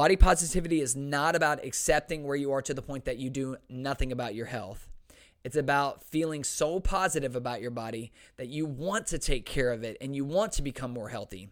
Body 0.00 0.16
positivity 0.16 0.80
is 0.80 0.96
not 0.96 1.36
about 1.36 1.62
accepting 1.62 2.24
where 2.24 2.34
you 2.34 2.52
are 2.52 2.62
to 2.62 2.72
the 2.72 2.80
point 2.80 3.04
that 3.04 3.18
you 3.18 3.28
do 3.28 3.58
nothing 3.68 4.12
about 4.12 4.34
your 4.34 4.46
health. 4.46 4.88
It's 5.44 5.56
about 5.56 6.02
feeling 6.04 6.42
so 6.42 6.80
positive 6.80 7.36
about 7.36 7.60
your 7.60 7.70
body 7.70 8.10
that 8.38 8.48
you 8.48 8.64
want 8.64 9.08
to 9.08 9.18
take 9.18 9.44
care 9.44 9.70
of 9.70 9.84
it 9.84 9.98
and 10.00 10.16
you 10.16 10.24
want 10.24 10.52
to 10.52 10.62
become 10.62 10.90
more 10.90 11.10
healthy. 11.10 11.50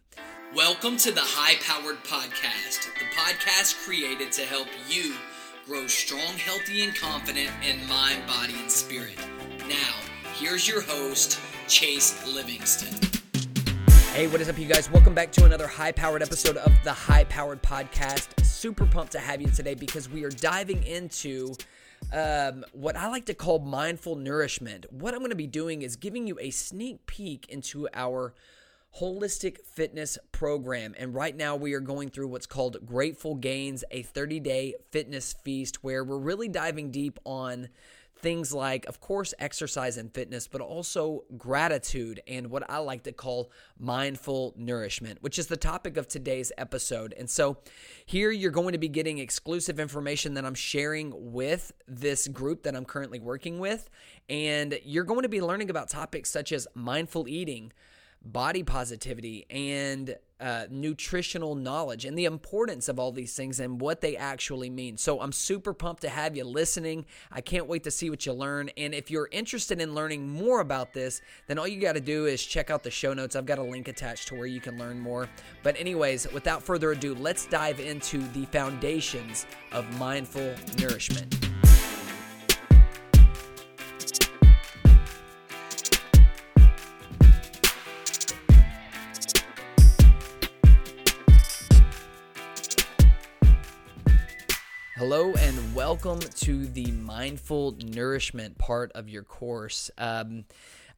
Welcome 0.55 0.97
to 0.97 1.11
the 1.11 1.21
High 1.21 1.61
Powered 1.61 2.03
Podcast, 2.03 2.91
the 2.97 3.05
podcast 3.15 3.85
created 3.85 4.31
to 4.31 4.41
help 4.41 4.67
you 4.89 5.13
grow 5.67 5.85
strong, 5.85 6.33
healthy, 6.39 6.83
and 6.83 6.95
confident 6.95 7.51
in 7.63 7.87
mind, 7.87 8.25
body, 8.25 8.55
and 8.59 8.71
spirit. 8.71 9.19
Now, 9.67 9.93
here's 10.39 10.67
your 10.67 10.81
host, 10.81 11.39
Chase 11.67 12.25
Livingston. 12.25 13.28
Hey, 14.19 14.27
what 14.27 14.41
is 14.41 14.49
up, 14.49 14.59
you 14.59 14.65
guys? 14.65 14.91
Welcome 14.91 15.13
back 15.13 15.31
to 15.31 15.45
another 15.45 15.65
high 15.65 15.93
powered 15.93 16.21
episode 16.21 16.57
of 16.57 16.73
the 16.83 16.91
High 16.91 17.23
Powered 17.23 17.63
Podcast. 17.63 18.45
Super 18.45 18.85
pumped 18.85 19.13
to 19.13 19.19
have 19.19 19.41
you 19.41 19.47
today 19.47 19.75
because 19.75 20.09
we 20.09 20.25
are 20.25 20.29
diving 20.29 20.83
into 20.83 21.55
um, 22.11 22.65
what 22.73 22.97
I 22.97 23.07
like 23.07 23.27
to 23.27 23.33
call 23.33 23.59
mindful 23.59 24.17
nourishment. 24.17 24.87
What 24.91 25.13
I'm 25.13 25.21
going 25.21 25.29
to 25.29 25.37
be 25.37 25.47
doing 25.47 25.83
is 25.83 25.95
giving 25.95 26.27
you 26.27 26.37
a 26.37 26.49
sneak 26.49 27.05
peek 27.05 27.47
into 27.47 27.87
our 27.93 28.33
holistic 28.99 29.59
fitness 29.63 30.17
program. 30.33 30.95
And 30.97 31.15
right 31.15 31.33
now, 31.33 31.55
we 31.55 31.73
are 31.73 31.79
going 31.79 32.09
through 32.09 32.27
what's 32.27 32.45
called 32.45 32.75
Grateful 32.85 33.35
Gains, 33.35 33.85
a 33.89 34.01
30 34.01 34.41
day 34.41 34.73
fitness 34.91 35.31
feast 35.31 35.81
where 35.81 36.03
we're 36.03 36.17
really 36.17 36.49
diving 36.49 36.91
deep 36.91 37.19
on 37.23 37.69
things 38.21 38.53
like, 38.53 38.85
of 38.87 38.99
course, 38.99 39.33
exercise 39.39 39.97
and 39.97 40.13
fitness, 40.13 40.47
but 40.47 40.61
also 40.61 41.23
gratitude 41.37 42.21
and 42.27 42.49
what 42.49 42.69
I 42.69 42.77
like 42.79 43.03
to 43.03 43.11
call 43.11 43.51
mindful 43.77 44.53
nourishment, 44.57 45.21
which 45.21 45.39
is 45.39 45.47
the 45.47 45.57
topic 45.57 45.97
of 45.97 46.07
today's 46.07 46.51
episode. 46.57 47.13
And 47.17 47.29
so, 47.29 47.57
here 48.05 48.31
you're 48.31 48.51
going 48.51 48.73
to 48.73 48.77
be 48.77 48.89
getting 48.89 49.19
exclusive 49.19 49.79
information 49.79 50.33
that 50.35 50.45
I'm 50.45 50.55
sharing 50.55 51.13
with 51.31 51.71
this 51.87 52.27
group 52.27 52.63
that 52.63 52.75
I'm 52.75 52.85
currently 52.85 53.19
working 53.19 53.59
with. 53.59 53.89
And 54.29 54.79
you're 54.83 55.03
going 55.03 55.23
to 55.23 55.29
be 55.29 55.41
learning 55.41 55.69
about 55.69 55.89
topics 55.89 56.29
such 56.29 56.51
as 56.51 56.67
mindful 56.75 57.27
eating 57.27 57.71
body 58.21 58.63
positivity 58.63 59.45
and 59.49 60.17
uh, 60.39 60.65
nutritional 60.69 61.55
knowledge 61.55 62.05
and 62.05 62.17
the 62.17 62.25
importance 62.25 62.87
of 62.87 62.99
all 62.99 63.11
these 63.11 63.35
things 63.35 63.59
and 63.59 63.81
what 63.81 64.01
they 64.01 64.15
actually 64.15 64.69
mean. 64.69 64.97
So 64.97 65.19
I'm 65.19 65.31
super 65.31 65.73
pumped 65.73 66.01
to 66.03 66.09
have 66.09 66.35
you 66.37 66.43
listening. 66.43 67.05
I 67.31 67.41
can't 67.41 67.67
wait 67.67 67.83
to 67.83 67.91
see 67.91 68.09
what 68.09 68.25
you 68.25 68.33
learn. 68.33 68.69
And 68.77 68.93
if 68.93 69.11
you're 69.11 69.29
interested 69.31 69.81
in 69.81 69.93
learning 69.93 70.29
more 70.29 70.61
about 70.61 70.93
this, 70.93 71.21
then 71.47 71.57
all 71.57 71.67
you 71.67 71.81
got 71.81 71.93
to 71.93 72.01
do 72.01 72.25
is 72.25 72.43
check 72.43 72.69
out 72.69 72.83
the 72.83 72.91
show 72.91 73.13
notes. 73.13 73.35
I've 73.35 73.45
got 73.45 73.59
a 73.59 73.63
link 73.63 73.87
attached 73.87 74.27
to 74.29 74.35
where 74.35 74.47
you 74.47 74.61
can 74.61 74.77
learn 74.77 74.99
more. 74.99 75.29
But, 75.63 75.79
anyways, 75.79 76.31
without 76.31 76.63
further 76.63 76.91
ado, 76.91 77.15
let's 77.15 77.45
dive 77.45 77.79
into 77.79 78.19
the 78.29 78.45
foundations 78.45 79.45
of 79.71 79.85
mindful 79.99 80.53
nourishment. 80.77 81.48
Hello 94.99 95.31
and 95.31 95.73
welcome 95.73 96.19
to 96.19 96.65
the 96.65 96.91
mindful 96.91 97.73
nourishment 97.81 98.57
part 98.57 98.91
of 98.95 99.07
your 99.07 99.23
course. 99.23 99.89
Um, 99.97 100.43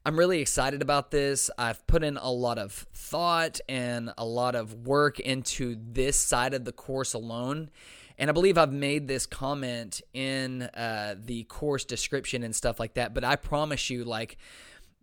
I'm 0.04 0.18
really 0.18 0.40
excited 0.40 0.82
about 0.82 1.12
this. 1.12 1.52
I've 1.56 1.86
put 1.86 2.02
in 2.02 2.16
a 2.16 2.32
lot 2.32 2.58
of 2.58 2.72
thought 2.72 3.60
and 3.68 4.12
a 4.18 4.24
lot 4.24 4.56
of 4.56 4.88
work 4.88 5.20
into 5.20 5.76
this 5.80 6.16
side 6.16 6.52
of 6.52 6.64
the 6.64 6.72
course 6.72 7.14
alone. 7.14 7.70
And 8.18 8.28
I 8.28 8.32
believe 8.32 8.58
I've 8.58 8.72
made 8.72 9.06
this 9.06 9.24
comment 9.24 10.02
in 10.12 10.62
uh, 10.62 11.14
the 11.16 11.44
course 11.44 11.84
description 11.84 12.42
and 12.42 12.56
stuff 12.56 12.80
like 12.80 12.94
that. 12.94 13.14
But 13.14 13.22
I 13.22 13.36
promise 13.36 13.88
you, 13.88 14.02
like, 14.02 14.36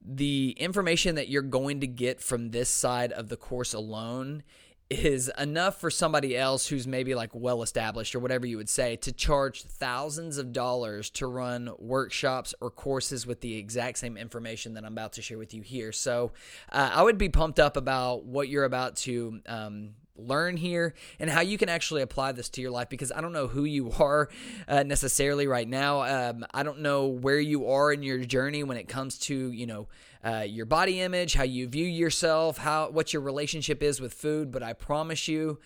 the 0.05 0.58
information 0.59 1.15
that 1.15 1.30
you're 1.30 1.42
going 1.42 1.80
to 1.80 1.88
get 1.88 2.20
from 2.20 2.52
this 2.52 2.70
side 2.70 3.14
of 3.14 3.30
the 3.30 3.38
course 3.38 3.73
alone 3.73 4.43
is 4.89 5.32
enough 5.38 5.80
for 5.80 5.92
somebody 5.92 6.36
else 6.36 6.67
who's 6.67 6.88
maybe 6.88 7.14
like 7.14 7.30
well 7.33 7.61
established 7.61 8.16
or 8.16 8.20
whatever 8.20 8.48
you 8.48 8.58
would 8.58 8.70
say 8.70 8.95
to 8.95 9.11
charge 9.11 9.64
thousands 9.64 10.38
of 10.38 10.52
dollars 10.52 11.10
to 11.11 11.27
run 11.27 11.70
workshops 11.77 12.55
or 12.60 12.72
courses 12.72 13.27
with 13.27 13.42
the 13.42 13.55
exact 13.55 14.00
same 14.00 14.17
information 14.17 14.73
that 14.73 14.83
I'm 14.83 14.94
about 14.94 15.14
to 15.14 15.22
share 15.22 15.38
with 15.38 15.54
you 15.54 15.61
here. 15.61 15.92
So 15.92 16.32
uh, 16.72 16.92
I 16.94 17.04
would 17.04 17.20
be 17.20 17.30
pumped 17.30 17.60
up 17.60 17.77
about 17.77 18.26
what 18.26 18.50
you're 18.50 18.66
about 18.66 18.95
to. 18.98 19.42
Um, 19.45 19.92
learn 20.28 20.58
here 20.58 20.94
and 21.20 21.30
how 21.30 21.42
you 21.42 21.58
can 21.58 21.70
actually 21.70 22.02
apply 22.02 22.32
this 22.32 22.50
to 22.50 22.62
your 22.62 22.72
life 22.72 22.90
because 22.90 23.12
I 23.12 23.22
don't 23.22 23.34
know 23.34 23.48
who 23.48 23.64
you 23.64 23.92
are 24.00 24.30
uh, 24.68 24.84
necessarily 24.84 25.48
right 25.48 25.68
now. 25.68 26.02
Um, 26.02 26.46
I 26.54 26.64
don't 26.64 26.80
know 26.80 27.08
where 27.08 27.40
you 27.40 27.70
are 27.70 27.92
in 27.92 28.04
your 28.04 28.20
journey 28.20 28.64
when 28.64 28.78
it 28.78 28.88
comes 28.88 29.18
to, 29.20 29.52
you 29.52 29.66
know, 29.66 29.88
uh, 30.24 30.46
your 30.48 30.66
body 30.66 31.00
image, 31.00 31.34
how 31.34 31.44
you 31.44 31.68
view 31.68 31.86
yourself, 31.86 32.58
how 32.58 32.90
what 32.90 33.14
your 33.14 33.22
relationship 33.22 33.82
is 33.82 34.02
with 34.02 34.14
food. 34.14 34.52
But 34.52 34.64
I 34.64 34.74
promise 34.74 35.28
you, 35.28 35.60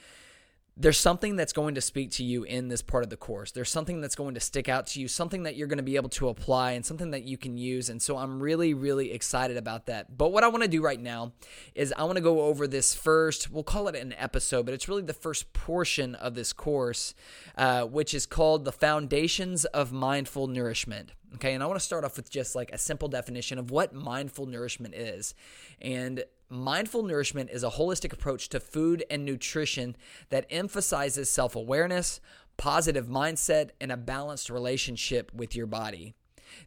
there's 0.76 0.98
something 0.98 1.36
that's 1.36 1.54
going 1.54 1.76
to 1.76 1.82
speak 1.82 2.10
to 2.12 2.24
you 2.24 2.44
in 2.44 2.68
this 2.68 2.82
part 2.82 3.04
of 3.04 3.12
the 3.12 3.18
course. 3.18 3.52
There's 3.52 3.70
something 3.70 4.02
that's 4.02 4.16
going 4.16 4.34
to 4.34 4.40
stick 4.40 4.68
out 4.68 4.88
to 4.88 5.00
you, 5.00 5.08
something 5.08 5.44
that 5.44 5.56
you're 5.56 5.68
going 5.68 5.78
to 5.78 5.84
be 5.84 5.98
able 5.98 6.10
to 6.10 6.30
apply, 6.30 6.72
and 6.72 6.84
something 6.84 7.12
that 7.12 7.24
you 7.24 7.38
can 7.38 7.58
use. 7.58 7.90
And 7.90 8.02
so 8.02 8.18
I'm 8.18 8.42
really, 8.42 8.74
really 8.74 9.12
excited 9.12 9.56
about 9.56 9.86
that. 9.86 10.18
But 10.18 10.32
what 10.32 10.44
I 10.44 10.48
want 10.48 10.64
to 10.64 10.70
do 10.70 10.82
right 10.82 11.00
now 11.00 11.34
is 11.76 11.94
I 11.96 12.04
want 12.06 12.16
to 12.16 12.24
go 12.24 12.42
over 12.42 12.68
this 12.68 12.96
first, 12.96 13.52
we'll 13.52 13.64
call 13.64 13.88
it 13.88 13.96
an 13.96 14.16
episode, 14.18 14.66
but 14.66 14.74
it's 14.74 14.90
really 14.90 15.04
the 15.04 15.14
first 15.14 15.54
portion 15.54 16.16
of 16.16 16.34
this 16.34 16.54
course, 16.54 17.14
uh, 17.56 17.84
which 17.84 18.16
is 18.16 18.26
called 18.26 18.66
The 18.66 18.72
Foundations 18.72 19.66
of 19.66 19.92
Mindful 19.92 20.48
Nourishment. 20.48 21.12
Okay, 21.36 21.54
and 21.54 21.64
I 21.64 21.66
want 21.66 21.80
to 21.80 21.86
start 21.86 22.04
off 22.04 22.16
with 22.16 22.30
just 22.30 22.56
like 22.56 22.72
a 22.72 22.78
simple 22.78 23.08
definition 23.08 23.58
of 23.58 23.72
what 23.72 23.94
mindful 23.94 24.46
nourishment 24.46 24.94
is. 24.94 25.34
And 25.82 26.24
Mindful 26.54 27.02
nourishment 27.02 27.50
is 27.50 27.64
a 27.64 27.72
holistic 27.72 28.14
approach 28.14 28.48
to 28.50 28.60
food 28.60 29.04
and 29.10 29.26
nutrition 29.26 29.96
that 30.30 30.46
emphasizes 30.52 31.28
self 31.28 31.56
awareness, 31.56 32.22
positive 32.58 33.08
mindset, 33.08 33.72
and 33.82 33.92
a 33.92 33.98
balanced 33.98 34.52
relationship 34.52 35.34
with 35.34 35.56
your 35.56 35.66
body. 35.66 36.14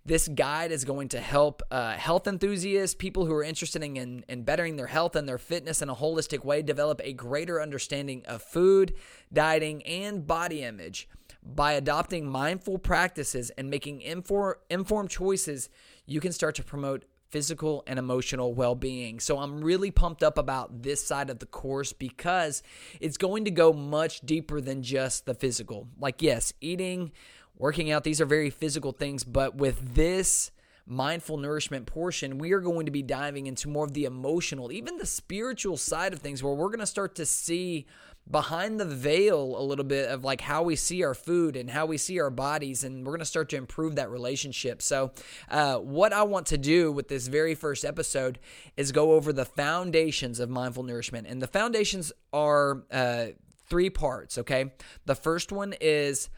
This 0.05 0.27
guide 0.27 0.73
is 0.73 0.85
going 0.85 1.11
to 1.11 1.21
help 1.21 1.63
uh, 1.71 1.93
health 1.93 2.27
enthusiasts, 2.27 2.97
people 2.97 3.27
who 3.27 3.35
are 3.35 3.45
interested 3.45 3.85
in, 3.85 4.25
in 4.29 4.43
bettering 4.43 4.75
their 4.75 4.89
health 4.89 5.15
and 5.15 5.29
their 5.29 5.39
fitness 5.39 5.81
in 5.81 5.89
a 5.89 5.95
holistic 5.95 6.45
way, 6.45 6.63
develop 6.63 7.01
a 7.05 7.13
greater 7.13 7.63
understanding 7.63 8.25
of 8.27 8.43
food, 8.43 8.93
dieting, 9.33 9.85
and 9.85 10.27
body 10.27 10.65
image. 10.65 11.09
By 11.45 11.75
adopting 11.75 12.29
mindful 12.29 12.79
practices 12.79 13.51
and 13.51 13.71
making 13.71 14.01
infor- 14.01 14.57
informed 14.69 15.11
choices, 15.11 15.69
you 16.07 16.21
can 16.21 16.33
start 16.33 16.57
to 16.57 16.65
promote 16.65 17.05
physical 17.31 17.82
and 17.87 17.98
emotional 17.98 18.54
well 18.54 18.75
being. 18.75 19.20
So 19.20 19.38
I'm 19.38 19.62
really 19.62 19.91
pumped 19.91 20.22
up 20.22 20.38
about 20.38 20.82
this 20.82 21.04
side 21.04 21.31
of 21.31 21.38
the 21.38 21.47
course 21.47 21.92
because 21.92 22.62
it's 23.00 23.16
going 23.16 23.44
to 23.44 23.50
go 23.50 23.72
much 23.72 24.20
deeper 24.20 24.60
than 24.60 24.82
just 24.82 25.26
the 25.26 25.34
physical. 25.34 25.88
Like, 25.98 26.22
yes, 26.22 26.53
eating, 26.60 27.12
working 27.56 27.91
out, 27.91 28.04
these 28.04 28.20
are 28.20 28.26
very 28.26 28.50
physical 28.50 28.92
things, 28.92 29.25
but 29.25 29.56
with 29.56 29.94
this 29.94 30.50
mindful 30.87 31.37
nourishment 31.37 31.87
portion, 31.87 32.38
we 32.38 32.53
are 32.53 32.60
going 32.60 32.87
to 32.87 32.92
be 32.92 33.03
diving 33.03 33.47
into 33.47 33.69
more 33.69 33.84
of 33.84 33.93
the 33.93 34.04
emotional, 34.04 34.70
even 34.70 34.98
the 34.98 35.06
spiritual 35.06 35.76
side 35.76 36.12
of 36.12 36.20
things, 36.20 36.43
where 36.43 36.54
we're 36.54 36.69
going 36.69 36.78
to 36.78 36.87
start 36.87 37.16
to 37.16 37.26
see 37.26 37.87
behind 38.28 38.81
the 38.81 38.84
veil 38.84 39.56
a 39.56 39.62
little 39.62 39.84
bit 39.84 40.09
of 40.09 40.25
like 40.25 40.41
how 40.41 40.62
we 40.62 40.75
see 40.75 41.04
our 41.04 41.14
food 41.14 41.56
and 41.56 41.70
how 41.70 41.87
we 41.87 41.97
see 41.97 42.19
our 42.19 42.31
bodies 42.31 42.82
and 42.82 43.06
we're 43.06 43.12
going 43.12 43.20
to 43.20 43.25
start 43.25 43.48
to 43.48 43.56
improve 43.56 43.97
that 43.97 44.10
relationship. 44.10 44.82
So 44.82 45.12
uh, 45.48 45.76
what 45.76 46.12
i 46.12 46.22
want 46.22 46.47
to 46.47 46.59
do 46.59 46.91
with 46.91 47.09
this 47.09 47.28
very 47.28 47.54
first 47.54 47.84
episode 47.84 48.38
is 48.76 48.91
go 48.91 49.12
over 49.12 49.32
the 49.32 49.44
foundations 49.44 50.41
of 50.41 50.50
mindful 50.50 50.82
nourishment. 50.82 51.26
And 51.28 51.41
the 51.41 51.47
foundations 51.47 52.12
are 52.32 52.82
uh, 52.91 53.26
three 53.69 53.91
parts 53.91 54.38
okay? 54.38 54.72
The 55.04 55.14
first 55.14 55.53
one 55.53 55.75
is 55.81 56.29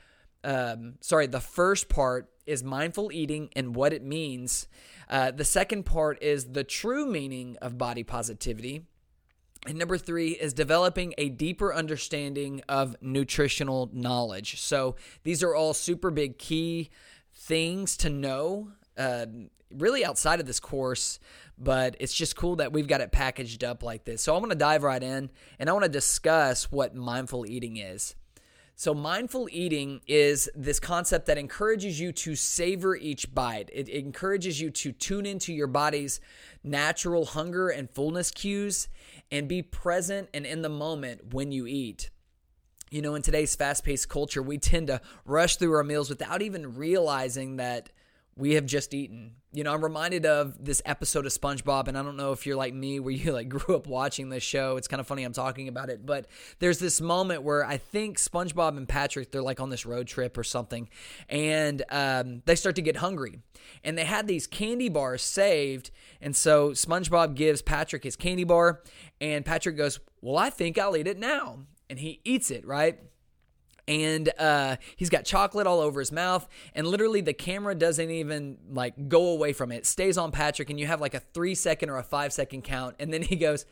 um, 0.45 0.95
sorry 1.01 1.27
the 1.27 1.41
first 1.41 1.89
part 1.89 2.29
is 2.47 2.63
mindful 2.63 3.11
eating 3.13 3.49
and 3.57 3.75
what 3.75 3.93
it 3.93 4.03
means. 4.03 4.69
Uh, 5.09 5.31
the 5.31 5.45
second 5.45 5.85
part 5.85 6.23
is 6.23 6.53
the 6.53 6.65
true 6.65 7.07
meaning 7.07 7.57
of 7.63 7.79
body 7.79 8.03
positivity 8.03 8.85
and 9.69 9.79
number 9.79 9.99
three 9.99 10.31
is 10.31 10.55
developing 10.55 11.13
a 11.19 11.29
deeper 11.29 11.75
understanding 11.75 12.63
of 12.71 12.97
nutritional 13.03 13.91
knowledge. 13.93 14.59
So 14.59 14.97
these 15.25 15.43
are 15.43 15.55
all 15.55 15.75
super 15.75 16.11
big 16.11 16.39
key 16.39 16.89
things 17.35 17.99
to 17.99 18.09
know, 18.09 18.73
uh, 18.97 19.27
really 19.71 20.07
outside 20.07 20.41
of 20.41 20.47
this 20.47 20.59
course, 20.59 21.21
but 21.59 21.97
it's 22.01 22.15
just 22.15 22.35
cool 22.35 22.57
that 22.57 22.73
we've 22.73 22.89
got 22.89 23.03
it 23.03 23.13
packaged 23.13 23.63
up 23.63 23.83
like 23.83 24.07
this. 24.07 24.23
So 24.23 24.35
I'm 24.35 24.41
going 24.41 24.49
to 24.49 24.57
dive 24.57 24.85
right 24.85 25.03
in 25.03 25.29
and 25.59 25.69
I 25.69 25.73
want 25.75 25.85
to 25.85 25.91
discuss 25.91 26.73
what 26.73 26.95
mindful 26.95 27.45
eating 27.45 27.77
is. 27.77 28.17
So, 28.81 28.95
mindful 28.95 29.49
eating 29.51 30.03
is 30.07 30.49
this 30.55 30.79
concept 30.79 31.27
that 31.27 31.37
encourages 31.37 31.99
you 31.99 32.13
to 32.13 32.37
savor 32.37 32.95
each 32.95 33.35
bite. 33.35 33.71
It, 33.73 33.89
encourages 33.89 34.61
you 34.61 34.71
to 34.71 34.93
tune 34.93 35.27
into 35.27 35.53
your 35.53 35.67
body's 35.67 36.21
natural 36.63 37.25
hunger 37.25 37.71
and 37.71 37.91
fullness 37.91 38.31
cues 38.31 38.87
and 39.33 39.49
be 39.49 39.63
present 39.63 40.29
and 40.33 40.47
in 40.47 40.63
the 40.63 40.69
moment 40.69 41.35
when 41.35 41.51
you 41.51 41.67
eat. 41.67 42.11
you 42.93 43.03
know, 43.03 43.17
in 43.17 43.23
today's 43.23 43.57
fast 43.57 43.83
paced 43.83 44.09
culture, 44.09 44.43
we 44.43 44.59
tend 44.59 44.87
to 44.87 45.01
rush 45.25 45.57
through 45.57 45.75
our 45.75 45.83
meals 45.83 46.09
without 46.09 46.41
even 46.41 46.77
realizing 46.77 47.57
that 47.57 47.91
we 48.39 48.55
have 48.55 48.67
just 48.67 48.95
eaten. 48.95 49.33
You 49.53 49.65
know, 49.65 49.75
I'm 49.75 49.83
reminded 49.83 50.25
of 50.25 50.65
this 50.65 50.81
episode 50.87 51.27
of 51.27 51.33
SpongeBob, 51.33 51.89
and 51.89 51.99
I 51.99 52.03
don't 52.03 52.17
know 52.17 52.31
if 52.31 52.47
you're 52.47 52.57
like 52.57 52.73
me, 52.73 53.01
where 53.01 53.13
you 53.13 53.33
like 53.33 53.49
grew 53.49 53.75
up 53.75 53.87
watching 53.89 54.29
this 54.29 54.45
show. 54.45 54.77
It's 54.77 54.87
kind 54.87 55.01
of 55.01 55.07
funny 55.07 55.25
I'm 55.25 55.33
talking 55.33 55.67
about 55.67 55.91
it, 55.91 56.07
but 56.07 56.27
there's 56.61 56.79
this 56.79 57.01
moment 57.01 57.43
where 57.43 57.65
I 57.65 57.77
think 57.77 58.19
SpongeBob 58.19 58.77
and 58.77 58.89
Patrick 58.89 59.33
they're 59.33 59.43
like 59.43 59.59
on 59.61 59.71
this 59.71 59.85
road 59.85 60.07
trip 60.07 60.39
or 60.39 60.45
something, 60.45 60.89
and 61.29 61.83
um, 61.91 62.43
they 62.47 62.55
start 62.55 62.77
to 62.77 62.83
get 62.83 62.97
hungry, 62.97 63.41
and 63.83 63.99
they 63.99 64.05
had 64.05 64.29
these 64.29 64.47
candy 64.47 64.89
bars 64.89 65.23
saved, 65.23 65.91
and 66.21 66.37
so 66.37 66.71
SpongeBob 66.71 67.35
gives 67.35 67.61
Patrick 67.61 68.05
his 68.05 68.15
candy 68.15 68.45
bar, 68.45 68.83
and 69.21 69.45
Patrick 69.45 69.77
goes, 69.77 69.99
"Well, 70.23 70.39
I 70.39 70.51
think 70.51 70.79
I'll 70.79 70.97
eat 70.97 71.09
it 71.09 71.19
now," 71.19 71.65
and 71.91 71.99
he 71.99 72.21
eats 72.25 72.53
it 72.53 72.65
right 72.65 73.01
and 73.89 74.31
uh, 74.39 74.77
he's 74.95 75.11
got 75.11 75.25
chocolate 75.25 75.67
all 75.67 75.81
over 75.81 75.99
his 75.99 76.13
mouth 76.13 76.47
and 76.75 76.87
literally 76.87 77.21
the 77.21 77.33
camera 77.33 77.75
doesn't 77.75 78.11
even 78.11 78.59
like 78.71 79.09
go 79.09 79.29
away 79.29 79.53
from 79.53 79.73
it. 79.73 79.79
it 79.79 79.87
stays 79.87 80.17
on 80.17 80.31
patrick 80.31 80.71
and 80.71 80.79
you 80.79 80.87
have 80.87 81.01
like 81.01 81.15
a 81.15 81.21
three 81.21 81.55
second 81.55 81.91
or 81.91 81.97
a 81.97 82.03
five 82.03 82.33
second 82.33 82.63
count 82.63 82.95
and 83.01 83.13
then 83.13 83.23
he 83.23 83.35
goes 83.35 83.65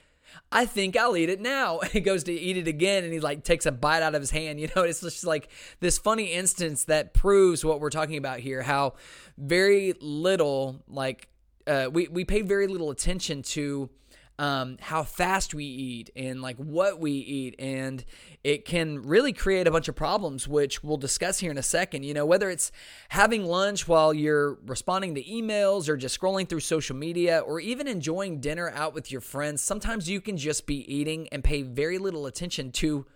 I 0.51 0.67
think 0.67 0.97
I'll 0.97 1.17
eat 1.17 1.29
it 1.29 1.41
now. 1.41 1.79
And 1.79 1.91
he 1.93 2.01
goes 2.01 2.25
to 2.25 2.33
eat 2.33 2.57
it 2.57 2.69
again 2.69 3.05
and 3.05 3.13
he 3.13 3.21
like 3.21 3.45
takes 3.45 3.67
a 3.67 3.73
bite 3.73 4.03
out 4.03 4.15
of 4.15 4.21
his 4.21 4.31
hand. 4.31 4.61
You 4.61 4.69
know, 4.75 4.83
it's 4.85 5.01
just 5.01 5.25
like 5.25 5.49
this 5.81 5.99
funny 5.99 6.33
instance 6.33 6.85
that 6.85 7.15
proves 7.15 7.65
what 7.65 7.81
we're 7.81 7.91
talking 7.91 8.17
about 8.17 8.41
here 8.41 8.63
how 8.63 8.95
very 9.39 9.95
little, 10.01 10.83
like, 10.89 11.29
uh, 11.67 11.89
we, 11.93 12.09
we 12.09 12.25
pay 12.25 12.43
very 12.43 12.67
little 12.67 12.91
attention 12.91 13.43
to 13.43 13.91
um, 14.39 14.77
how 14.81 15.03
fast 15.03 15.55
we 15.55 15.65
eat 15.65 16.11
and 16.15 16.43
like 16.43 16.57
what 16.57 17.01
we 17.01 17.13
eat. 17.13 17.55
And 17.59 18.05
it 18.45 18.65
can 18.65 19.03
really 19.03 19.33
create 19.33 19.67
a 19.67 19.71
bunch 19.71 19.89
of 19.89 19.97
problems 19.97 20.47
which 20.47 20.85
we'll 20.85 20.97
discuss 20.97 21.39
here 21.39 21.51
in 21.51 21.59
a 21.59 21.63
second. 21.63 22.05
You 22.05 22.15
know 22.15 22.27
whether 22.27 22.51
it's 22.51 22.71
having 23.09 23.45
lunch 23.45 23.89
while 23.89 24.13
you're 24.13 24.59
responding 24.67 25.15
to 25.15 25.25
emails 25.25 25.89
or 25.89 25.97
just 25.97 26.19
scrolling 26.19 26.49
through 26.49 26.61
social 26.61 26.97
media 26.97 27.41
or 27.41 27.61
even 27.61 27.87
enjoying 27.87 28.41
dinner 28.41 28.71
out 28.71 28.95
with 28.95 29.11
your 29.11 29.21
friends 29.21 29.63
sometimes 29.63 30.09
you 30.09 30.21
can 30.21 30.37
just 30.37 30.67
be 30.67 30.93
eating 30.93 31.29
and 31.29 31.43
pay 31.43 31.63
very 31.63 31.99
little 31.99 32.27
attention 32.27 32.71
to 32.73 33.07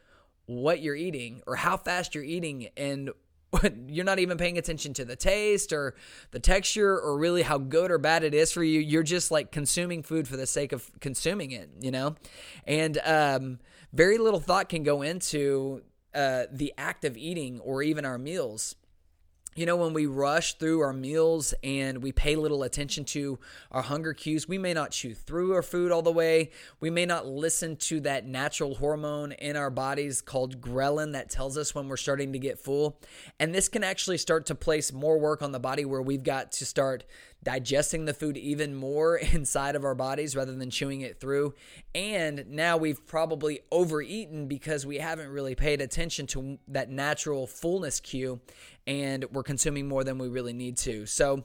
what 0.47 0.81
you're 0.81 0.97
eating 0.97 1.43
or 1.47 1.57
how 1.57 1.77
fast 1.77 2.15
you're 2.15 2.25
eating 2.25 2.69
and 2.77 3.11
you're 3.89 4.05
not 4.05 4.19
even 4.19 4.39
paying 4.39 4.59
attention 4.59 4.95
to 4.95 5.05
the 5.05 5.17
taste 5.17 5.73
or 5.73 5.95
the 6.31 6.39
texture 6.41 6.99
or 6.99 7.19
really 7.19 7.43
how 7.43 7.59
good 7.59 7.91
or 7.91 7.99
bad 7.99 8.23
it 8.23 8.35
is 8.35 8.53
for 8.53 8.63
you. 8.63 8.81
You're 8.81 9.03
just 9.03 9.31
like 9.31 9.51
consuming 9.51 10.03
food 10.03 10.29
for 10.29 10.37
the 10.37 10.47
sake 10.47 10.73
of 10.73 10.91
consuming 11.01 11.51
it, 11.51 11.71
you 11.81 11.91
know? 11.91 12.17
And 12.67 12.99
um, 13.05 13.59
very 13.93 14.19
little 14.19 14.41
thought 14.41 14.69
can 14.69 14.83
go 14.83 15.03
into 15.03 15.83
uh, 16.15 16.45
the 16.51 16.73
act 16.79 17.05
of 17.05 17.17
eating 17.17 17.61
or 17.61 17.83
even 17.83 18.05
our 18.05 18.19
meals 18.19 18.77
you 19.57 19.67
know, 19.67 19.77
when 19.77 19.93
we 19.93 20.07
rush 20.07 20.55
through 20.55 20.81
our 20.81 20.93
meals 20.93 21.55
and 21.65 22.03
we 22.03 22.13
pay 22.13 22.37
little 22.37 22.63
attention 22.63 23.05
to 23.07 23.39
our 23.73 23.83
hunger 23.83 24.13
cues, 24.13 24.47
we 24.47 24.59
may 24.59 24.73
not 24.73 24.93
chew 24.93 25.13
through 25.13 25.55
our 25.55 25.63
food 25.63 25.91
all 25.91 26.03
the 26.03 26.13
way. 26.13 26.51
We 26.79 26.89
may 26.89 27.05
not 27.05 27.27
listen 27.27 27.77
to 27.77 28.01
that 28.01 28.25
natural 28.25 28.77
hormone 28.77 29.33
in 29.33 29.57
our 29.57 29.71
bodies 29.71 30.21
called 30.21 30.61
ghrelin 30.61 31.13
that 31.13 31.31
tells 31.31 31.59
us 31.59 31.75
when 31.75 31.89
we're 31.89 31.97
starting 31.97 32.33
to 32.33 32.39
get 32.39 32.61
full. 32.61 33.01
And 33.41 33.53
this 33.53 33.69
can 33.69 33.83
actually 33.83 34.19
start 34.19 34.47
to 34.47 34.55
place 34.55 34.93
more 34.93 35.19
work 35.19 35.43
on 35.43 35.51
the 35.51 35.61
body 35.61 35.85
where 35.85 36.03
we've 36.03 36.23
got 36.23 36.53
to 36.53 36.65
start 36.65 37.05
digesting 37.43 38.05
the 38.05 38.15
food 38.15 38.37
even 38.37 38.75
more 38.75 39.17
inside 39.33 39.77
of 39.77 39.85
our 39.85 39.95
bodies 39.95 40.37
rather 40.37 40.55
than 40.55 40.71
chewing 40.71 41.01
it 41.01 41.21
through. 41.21 41.55
And 41.95 42.47
now 42.49 42.77
we've 42.77 43.05
probably 43.07 43.61
overeaten 43.71 44.47
because 44.47 44.85
we 44.85 44.99
haven't 44.99 45.29
really 45.29 45.55
paid 45.55 45.81
attention 45.81 46.27
to 46.29 46.59
that 46.69 46.91
natural 46.91 47.47
fullness 47.47 48.01
cue 48.01 48.41
and 48.87 49.25
we're 49.33 49.43
consuming 49.43 49.89
more 49.89 50.05
than 50.05 50.19
we 50.19 50.29
really 50.29 50.53
need 50.53 50.77
to. 50.79 51.07
So, 51.07 51.45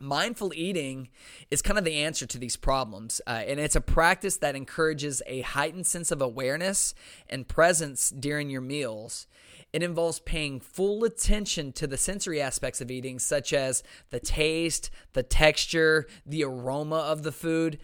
mindful 0.00 0.52
eating 0.54 1.08
is 1.50 1.62
kind 1.62 1.78
of 1.78 1.84
the 1.84 2.02
answer 2.02 2.26
to 2.26 2.38
these 2.38 2.56
problems. 2.56 3.20
Uh, 3.26 3.42
and 3.46 3.60
it's 3.60 3.76
a 3.76 3.80
practice 3.80 4.36
that 4.38 4.56
encourages 4.56 5.22
a 5.26 5.42
heightened 5.42 5.86
sense 5.86 6.10
of 6.10 6.20
awareness 6.20 6.94
and 7.30 7.46
presence 7.46 8.10
during 8.10 8.50
your 8.50 8.60
meals. 8.60 9.26
It 9.72 9.82
involves 9.82 10.20
paying 10.20 10.60
full 10.60 11.04
attention 11.04 11.72
to 11.72 11.86
the 11.86 11.96
sensory 11.96 12.40
aspects 12.40 12.80
of 12.80 12.90
eating, 12.90 13.18
such 13.18 13.52
as 13.52 13.82
the 14.10 14.20
taste, 14.20 14.90
the 15.14 15.22
texture, 15.22 16.06
the 16.26 16.44
aroma 16.44 16.96
of 16.96 17.22
the 17.22 17.32
food. 17.32 17.78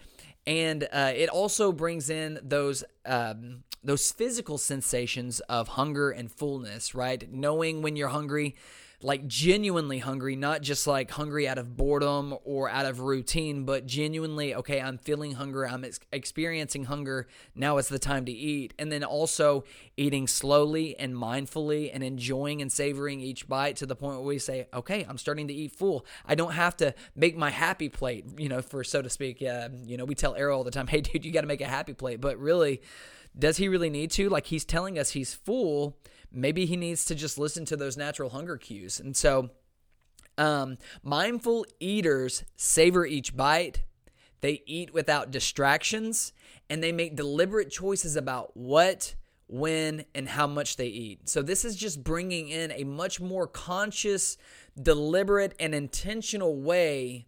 And 0.45 0.87
uh, 0.91 1.11
it 1.15 1.29
also 1.29 1.71
brings 1.71 2.09
in 2.09 2.39
those 2.43 2.83
um, 3.05 3.63
those 3.83 4.11
physical 4.11 4.57
sensations 4.57 5.39
of 5.41 5.69
hunger 5.69 6.11
and 6.11 6.31
fullness, 6.31 6.93
right? 6.93 7.31
Knowing 7.31 7.81
when 7.81 7.95
you're 7.95 8.09
hungry, 8.09 8.55
like 9.01 9.25
genuinely 9.27 9.99
hungry, 9.99 10.35
not 10.35 10.61
just 10.61 10.85
like 10.85 11.11
hungry 11.11 11.47
out 11.47 11.57
of 11.57 11.77
boredom 11.77 12.35
or 12.43 12.69
out 12.69 12.85
of 12.85 12.99
routine, 12.99 13.63
but 13.63 13.85
genuinely, 13.85 14.53
okay, 14.53 14.81
I'm 14.81 14.97
feeling 14.97 15.33
hunger, 15.33 15.65
I'm 15.65 15.85
ex- 15.85 16.01
experiencing 16.11 16.83
hunger, 16.85 17.27
now 17.55 17.77
is 17.77 17.87
the 17.87 17.99
time 17.99 18.25
to 18.25 18.31
eat. 18.31 18.73
And 18.77 18.91
then 18.91 19.05
also 19.05 19.63
eating 19.95 20.27
slowly 20.27 20.99
and 20.99 21.13
mindfully 21.15 21.89
and 21.93 22.03
enjoying 22.03 22.61
and 22.61 22.69
savoring 22.69 23.21
each 23.21 23.47
bite 23.47 23.77
to 23.77 23.85
the 23.85 23.95
point 23.95 24.17
where 24.17 24.25
we 24.25 24.37
say, 24.37 24.67
okay, 24.73 25.05
I'm 25.07 25.17
starting 25.17 25.47
to 25.47 25.53
eat 25.53 25.71
full. 25.71 26.05
I 26.25 26.35
don't 26.35 26.53
have 26.53 26.75
to 26.77 26.93
make 27.15 27.37
my 27.37 27.51
happy 27.51 27.87
plate, 27.87 28.25
you 28.37 28.49
know, 28.49 28.61
for 28.61 28.83
so 28.83 29.01
to 29.01 29.09
speak. 29.09 29.41
Uh, 29.41 29.69
you 29.85 29.95
know, 29.95 30.03
we 30.03 30.15
tell 30.15 30.35
Arrow 30.35 30.57
all 30.57 30.65
the 30.65 30.71
time, 30.71 30.87
hey, 30.89 30.99
dude, 30.99 31.23
you 31.23 31.31
got 31.31 31.41
to 31.41 31.47
make 31.47 31.61
a 31.61 31.67
happy 31.67 31.93
plate. 31.93 32.19
But 32.19 32.37
really, 32.37 32.81
does 33.37 33.55
he 33.55 33.69
really 33.69 33.89
need 33.89 34.11
to? 34.11 34.27
Like 34.27 34.47
he's 34.47 34.65
telling 34.65 34.99
us 34.99 35.11
he's 35.11 35.33
full 35.33 35.97
maybe 36.31 36.65
he 36.65 36.75
needs 36.75 37.05
to 37.05 37.15
just 37.15 37.37
listen 37.37 37.65
to 37.65 37.77
those 37.77 37.97
natural 37.97 38.29
hunger 38.29 38.57
cues. 38.57 38.99
And 38.99 39.15
so, 39.15 39.49
um, 40.37 40.77
mindful 41.03 41.65
eaters 41.79 42.43
savor 42.55 43.05
each 43.05 43.35
bite, 43.35 43.83
they 44.41 44.61
eat 44.65 44.93
without 44.93 45.31
distractions, 45.31 46.31
and 46.69 46.81
they 46.81 46.91
make 46.91 47.15
deliberate 47.15 47.69
choices 47.69 48.15
about 48.15 48.55
what, 48.55 49.15
when, 49.47 50.05
and 50.15 50.29
how 50.29 50.47
much 50.47 50.77
they 50.77 50.87
eat. 50.87 51.27
So, 51.27 51.41
this 51.41 51.65
is 51.65 51.75
just 51.75 52.03
bringing 52.03 52.49
in 52.49 52.71
a 52.71 52.83
much 52.83 53.19
more 53.19 53.47
conscious, 53.47 54.37
deliberate, 54.81 55.55
and 55.59 55.75
intentional 55.75 56.55
way 56.55 57.25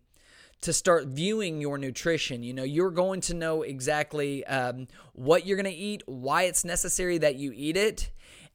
to 0.61 0.71
start 0.71 1.07
viewing 1.07 1.59
your 1.59 1.77
nutrition. 1.77 2.43
You 2.43 2.53
know, 2.53 2.63
you're 2.63 2.91
going 2.91 3.21
to 3.21 3.33
know 3.33 3.63
exactly 3.63 4.45
um, 4.45 4.87
what 5.13 5.45
you're 5.45 5.57
going 5.57 5.65
to 5.65 5.71
eat, 5.71 6.03
why 6.05 6.43
it's 6.43 6.63
necessary 6.63 7.17
that 7.17 7.35
you 7.35 7.51
eat 7.53 7.75
it, 7.75 8.11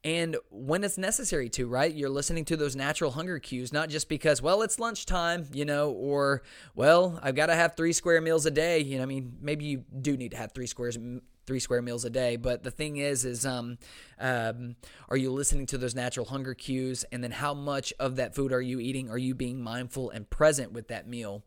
and 0.06 0.36
when 0.50 0.84
it's 0.84 0.96
necessary 0.96 1.48
to, 1.48 1.66
right? 1.66 1.92
You're 1.92 2.08
listening 2.08 2.44
to 2.44 2.56
those 2.56 2.76
natural 2.76 3.10
hunger 3.10 3.40
cues, 3.40 3.72
not 3.72 3.88
just 3.88 4.08
because, 4.08 4.40
well, 4.40 4.62
it's 4.62 4.78
lunchtime, 4.78 5.48
you 5.52 5.64
know, 5.64 5.90
or, 5.90 6.44
well, 6.76 7.18
I've 7.24 7.34
got 7.34 7.46
to 7.46 7.56
have 7.56 7.74
three 7.74 7.92
square 7.92 8.20
meals 8.20 8.46
a 8.46 8.52
day. 8.52 8.78
You 8.78 8.98
know, 8.98 9.02
I 9.02 9.06
mean, 9.06 9.36
maybe 9.40 9.64
you 9.64 9.82
do 10.00 10.16
need 10.16 10.30
to 10.30 10.36
have 10.36 10.52
three 10.52 10.68
squares 10.68 10.96
three 11.44 11.58
square 11.58 11.82
meals 11.82 12.04
a 12.04 12.10
day. 12.10 12.36
But 12.36 12.62
the 12.62 12.70
thing 12.70 12.98
is, 12.98 13.24
is 13.24 13.44
um, 13.44 13.78
um, 14.20 14.76
are 15.08 15.16
you 15.16 15.32
listening 15.32 15.66
to 15.66 15.78
those 15.78 15.96
natural 15.96 16.26
hunger 16.26 16.54
cues? 16.54 17.04
And 17.10 17.22
then 17.22 17.32
how 17.32 17.54
much 17.54 17.92
of 17.98 18.14
that 18.16 18.36
food 18.36 18.52
are 18.52 18.62
you 18.62 18.78
eating? 18.78 19.10
Are 19.10 19.18
you 19.18 19.34
being 19.34 19.60
mindful 19.60 20.10
and 20.10 20.30
present 20.30 20.70
with 20.70 20.86
that 20.88 21.08
meal? 21.08 21.42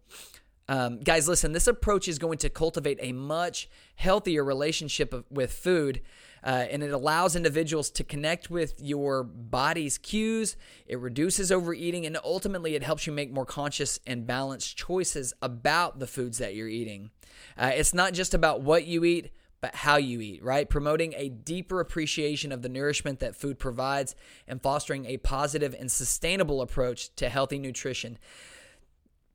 Um, 0.67 0.99
guys, 0.99 1.27
listen, 1.27 1.53
this 1.53 1.67
approach 1.67 2.07
is 2.07 2.19
going 2.19 2.37
to 2.39 2.49
cultivate 2.49 2.99
a 3.01 3.11
much 3.13 3.69
healthier 3.95 4.43
relationship 4.43 5.25
with 5.31 5.51
food 5.51 6.01
uh, 6.43 6.65
and 6.69 6.83
it 6.83 6.91
allows 6.91 7.35
individuals 7.35 7.89
to 7.91 8.03
connect 8.03 8.49
with 8.49 8.73
your 8.81 9.23
body's 9.23 9.97
cues. 9.97 10.55
It 10.85 10.99
reduces 10.99 11.51
overeating, 11.51 12.05
and 12.05 12.17
ultimately, 12.23 12.75
it 12.75 12.83
helps 12.83 13.07
you 13.07 13.13
make 13.13 13.31
more 13.31 13.45
conscious 13.45 13.99
and 14.05 14.27
balanced 14.27 14.77
choices 14.77 15.33
about 15.41 15.99
the 15.99 16.07
foods 16.07 16.37
that 16.37 16.55
you're 16.55 16.67
eating. 16.67 17.11
Uh, 17.57 17.71
it's 17.73 17.93
not 17.93 18.13
just 18.13 18.33
about 18.33 18.61
what 18.61 18.85
you 18.85 19.03
eat, 19.05 19.31
but 19.61 19.75
how 19.75 19.97
you 19.97 20.21
eat, 20.21 20.43
right? 20.43 20.69
Promoting 20.69 21.13
a 21.17 21.29
deeper 21.29 21.79
appreciation 21.79 22.51
of 22.51 22.61
the 22.61 22.69
nourishment 22.69 23.19
that 23.19 23.35
food 23.35 23.59
provides 23.59 24.15
and 24.47 24.61
fostering 24.61 25.05
a 25.05 25.17
positive 25.17 25.75
and 25.77 25.91
sustainable 25.91 26.61
approach 26.61 27.13
to 27.15 27.29
healthy 27.29 27.59
nutrition 27.59 28.17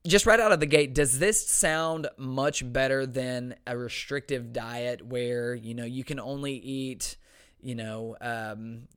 just 0.07 0.27
right 0.27 0.39
out 0.39 0.53
of 0.53 0.61
the 0.61 0.67
gate, 0.67 0.95
does 0.95 1.19
this 1.19 1.47
sound 1.47 2.09
much 2.17 2.71
better 2.73 3.07
than 3.07 3.55
a 3.67 3.77
restrictive 3.77 4.53
diet 4.53 5.05
where 5.05 5.55
you 5.55 5.75
know 5.75 5.85
you 5.85 6.05
can 6.05 6.21
only 6.21 6.55
eat, 6.55 7.17
you 7.61 7.75
know, 7.75 8.17
um, 8.21 8.89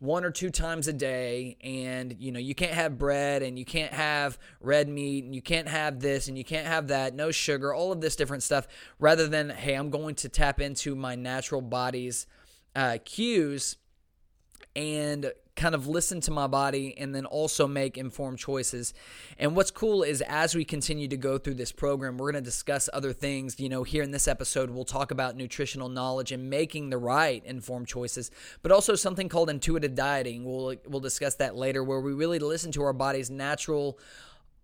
one 0.00 0.24
or 0.24 0.30
two 0.30 0.50
times 0.50 0.86
a 0.86 0.92
day, 0.92 1.56
and 1.62 2.14
you 2.18 2.30
know 2.30 2.38
you 2.38 2.54
can't 2.54 2.74
have 2.74 2.98
bread, 2.98 3.42
and 3.42 3.58
you 3.58 3.64
can't 3.64 3.92
have 3.92 4.38
red 4.60 4.88
meat, 4.88 5.24
and 5.24 5.34
you 5.34 5.42
can't 5.42 5.68
have 5.68 6.00
this, 6.00 6.28
and 6.28 6.36
you 6.36 6.44
can't 6.44 6.66
have 6.66 6.88
that, 6.88 7.14
no 7.14 7.30
sugar, 7.30 7.72
all 7.72 7.90
of 7.90 8.02
this 8.02 8.16
different 8.16 8.42
stuff. 8.42 8.68
Rather 8.98 9.26
than 9.26 9.48
hey, 9.48 9.74
I'm 9.74 9.90
going 9.90 10.14
to 10.16 10.28
tap 10.28 10.60
into 10.60 10.94
my 10.94 11.14
natural 11.14 11.62
body's 11.62 12.26
uh, 12.76 12.98
cues 13.04 13.76
and 14.76 15.32
kind 15.56 15.74
of 15.74 15.86
listen 15.86 16.20
to 16.20 16.30
my 16.30 16.46
body 16.46 16.94
and 16.98 17.14
then 17.14 17.24
also 17.24 17.66
make 17.66 17.96
informed 17.96 18.38
choices. 18.38 18.92
And 19.38 19.54
what's 19.54 19.70
cool 19.70 20.02
is 20.02 20.20
as 20.22 20.54
we 20.54 20.64
continue 20.64 21.06
to 21.08 21.16
go 21.16 21.38
through 21.38 21.54
this 21.54 21.70
program, 21.70 22.16
we're 22.16 22.32
going 22.32 22.42
to 22.42 22.50
discuss 22.50 22.88
other 22.92 23.12
things. 23.12 23.60
You 23.60 23.68
know, 23.68 23.84
here 23.84 24.02
in 24.02 24.10
this 24.10 24.26
episode, 24.26 24.70
we'll 24.70 24.84
talk 24.84 25.10
about 25.10 25.36
nutritional 25.36 25.88
knowledge 25.88 26.32
and 26.32 26.50
making 26.50 26.90
the 26.90 26.98
right 26.98 27.44
informed 27.44 27.86
choices, 27.86 28.30
but 28.62 28.72
also 28.72 28.94
something 28.94 29.28
called 29.28 29.48
intuitive 29.48 29.94
dieting. 29.94 30.44
We'll 30.44 30.74
we'll 30.86 31.00
discuss 31.00 31.36
that 31.36 31.56
later, 31.56 31.84
where 31.84 32.00
we 32.00 32.12
really 32.12 32.38
listen 32.38 32.72
to 32.72 32.82
our 32.82 32.92
body's 32.92 33.30
natural 33.30 33.98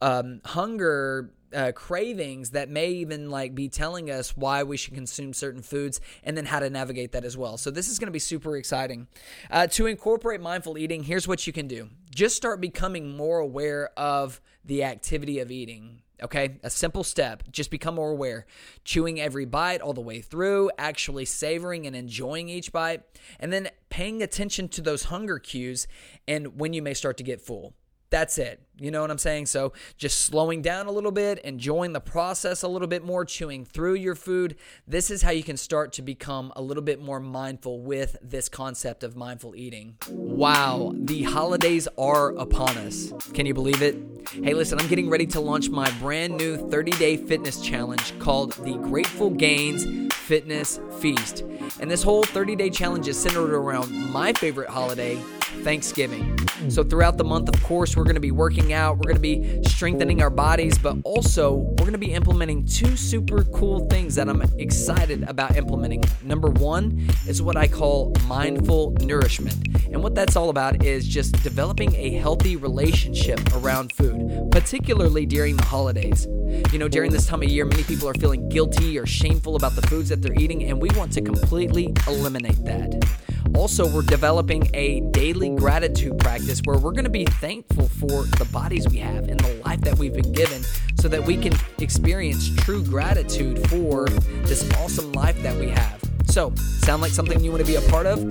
um, 0.03 0.41
hunger 0.45 1.31
uh, 1.55 1.73
cravings 1.73 2.51
that 2.51 2.69
may 2.69 2.91
even 2.91 3.31
like 3.31 3.55
be 3.55 3.69
telling 3.69 4.11
us 4.11 4.37
why 4.37 4.63
we 4.63 4.77
should 4.77 4.95
consume 4.95 5.33
certain 5.33 5.63
foods 5.63 6.01
and 6.23 6.37
then 6.37 6.47
how 6.47 6.61
to 6.61 6.71
navigate 6.71 7.13
that 7.13 7.25
as 7.25 7.37
well. 7.37 7.57
So 7.57 7.71
this 7.71 7.89
is 7.89 7.99
going 7.99 8.07
to 8.07 8.13
be 8.13 8.19
super 8.19 8.57
exciting. 8.57 9.09
Uh, 9.51 9.67
to 9.69 9.87
incorporate 9.87 10.41
mindful 10.41 10.79
eating 10.79 11.03
here's 11.03 11.27
what 11.27 11.47
you 11.47 11.53
can 11.53 11.67
do. 11.67 11.89
Just 12.11 12.37
start 12.37 12.61
becoming 12.61 13.17
more 13.17 13.39
aware 13.39 13.91
of 13.97 14.41
the 14.65 14.85
activity 14.85 15.39
of 15.41 15.51
eating 15.51 16.03
okay? 16.23 16.59
A 16.63 16.71
simple 16.71 17.05
step 17.05 17.45
just 17.51 17.71
become 17.71 17.95
more 17.95 18.11
aware. 18.11 18.47
Chewing 18.85 19.21
every 19.21 19.45
bite 19.45 19.81
all 19.81 19.93
the 19.93 20.01
way 20.01 20.21
through 20.21 20.71
actually 20.79 21.25
savoring 21.25 21.87
and 21.87 21.97
enjoying 21.97 22.49
each 22.49 22.73
bite 22.73 23.03
and 23.39 23.53
then 23.53 23.69
paying 23.89 24.23
attention 24.23 24.69
to 24.69 24.83
those 24.83 25.05
hunger 25.05 25.39
cues 25.39 25.87
and 26.29 26.59
when 26.59 26.73
you 26.73 26.83
may 26.83 26.95
start 26.95 27.17
to 27.17 27.25
get 27.25 27.41
full 27.41 27.75
that's 28.11 28.39
it. 28.39 28.61
You 28.81 28.91
know 28.91 29.03
what 29.03 29.11
I'm 29.11 29.19
saying? 29.19 29.47
So 29.47 29.75
just 29.99 30.23
slowing 30.23 30.63
down 30.63 30.87
a 30.87 30.91
little 30.91 31.11
bit, 31.11 31.39
enjoying 31.41 31.93
the 31.93 32.01
process 32.01 32.63
a 32.63 32.69
little 32.69 32.89
bit 32.89 33.05
more, 33.05 33.27
chewing 33.27 33.67
through 33.67 33.95
your 33.95 34.15
food. 34.15 34.57
This 34.89 35.11
is 35.11 35.21
how 35.21 35.31
you 35.31 35.43
can 35.43 35.59
start 35.59 35.93
to 35.95 36.03
become 36.03 36.51
a 36.57 36.63
little 36.63 36.83
bit 36.83 36.99
more 36.99 37.21
mindful 37.21 37.83
with 37.83 38.17
this 38.23 38.49
concept 38.49 39.05
of 39.05 39.17
mindful 39.17 39.55
eating. 39.55 39.99
Wow, 40.09 40.93
the 40.97 41.25
holidays 41.25 41.89
are 41.99 42.31
upon 42.31 42.79
us. 42.79 43.13
Can 43.35 43.45
you 43.45 43.53
believe 43.53 43.83
it? 43.83 43.97
Hey, 44.33 44.55
listen, 44.55 44.81
I'm 44.81 44.89
getting 44.89 45.11
ready 45.11 45.27
to 45.27 45.41
launch 45.41 45.69
my 45.69 45.91
brand 45.99 46.37
new 46.39 46.57
30 46.57 46.93
day 46.93 47.17
fitness 47.19 47.61
challenge 47.61 48.19
called 48.19 48.53
the 48.65 48.77
Grateful 48.79 49.29
Gains 49.29 50.15
Fitness 50.15 50.81
Feast. 51.01 51.43
And 51.81 51.91
this 51.91 52.03
whole 52.03 52.23
30 52.23 52.57
day 52.57 52.71
challenge 52.71 53.09
is 53.09 53.19
centered 53.19 53.53
around 53.53 53.93
my 54.11 54.33
favorite 54.33 54.71
holiday, 54.71 55.19
Thanksgiving. 55.63 56.37
So, 56.69 56.85
throughout 56.85 57.17
the 57.17 57.25
month, 57.25 57.49
of 57.49 57.63
course, 57.63 57.97
we're 57.97 58.05
going 58.05 58.15
to 58.15 58.21
be 58.21 58.31
working 58.31 58.73
out, 58.73 58.99
we're 58.99 59.13
going 59.13 59.15
to 59.17 59.21
be 59.21 59.63
strengthening 59.65 60.23
our 60.23 60.31
bodies, 60.31 60.79
but 60.79 60.97
also 61.05 61.55
we're 61.55 61.77
going 61.77 61.93
to 61.93 61.99
be 61.99 62.13
implementing 62.13 62.65
two 62.65 62.97
super 62.97 63.45
cool 63.45 63.87
things 63.87 64.15
that 64.17 64.29
I'm 64.29 64.43
excited 64.59 65.23
about 65.25 65.57
implementing. 65.57 66.05
Number 66.23 66.49
one 66.49 67.09
is 67.27 67.41
what 67.43 67.57
I 67.57 67.67
call 67.67 68.13
mindful 68.27 68.93
nourishment. 69.01 69.57
And 69.87 70.03
what 70.03 70.15
that's 70.15 70.37
all 70.37 70.51
about 70.51 70.85
is 70.85 71.07
just 71.09 71.43
developing 71.43 71.95
a 71.97 72.11
healthy 72.11 72.57
relationship 72.57 73.41
around 73.57 73.93
food, 73.93 74.51
particularly 74.51 75.27
during 75.27 75.57
the 75.57 75.65
holidays. 75.65 76.27
You 76.73 76.79
know, 76.79 76.89
during 76.89 77.11
this 77.11 77.27
time 77.27 77.43
of 77.43 77.49
year, 77.49 77.65
many 77.65 77.85
people 77.85 78.09
are 78.09 78.15
feeling 78.15 78.49
guilty 78.49 78.99
or 78.99 79.07
shameful 79.07 79.57
about 79.57 79.77
the 79.77 79.83
foods 79.83 80.09
that 80.09 80.23
they're 80.23 80.35
eating, 80.35 80.65
and 80.65 80.81
we 80.81 80.89
want 80.97 81.13
to 81.13 81.21
completely 81.21 81.93
eliminate 82.07 82.65
that. 82.65 83.30
Also, 83.55 83.87
we're 83.93 84.03
developing 84.03 84.71
a 84.75 85.01
daily 85.11 85.51
gratitude 85.51 86.19
practice 86.19 86.61
where 86.65 86.79
we're 86.79 86.93
going 86.93 87.05
to 87.05 87.11
be 87.11 87.25
thankful 87.25 87.89
for 87.89 88.23
the 88.39 88.47
bodies 88.53 88.89
we 88.89 88.99
have 88.99 89.29
and 89.29 89.41
the 89.41 89.55
life 89.65 89.81
that 89.81 89.99
we've 89.99 90.15
been 90.15 90.33
given 90.33 90.63
so 90.99 91.09
that 91.09 91.25
we 91.25 91.37
can 91.37 91.53
experience 91.79 92.55
true 92.57 92.85
gratitude 92.85 93.59
for 93.69 94.09
this 94.45 94.71
awesome 94.79 95.11
life 95.13 95.41
that 95.43 95.59
we 95.59 95.69
have. 95.69 96.01
So, 96.27 96.53
sound 96.79 97.03
like 97.03 97.11
something 97.11 97.43
you 97.43 97.51
want 97.51 97.65
to 97.65 97.71
be 97.71 97.77
a 97.77 97.83
part 97.91 98.07
of? 98.07 98.23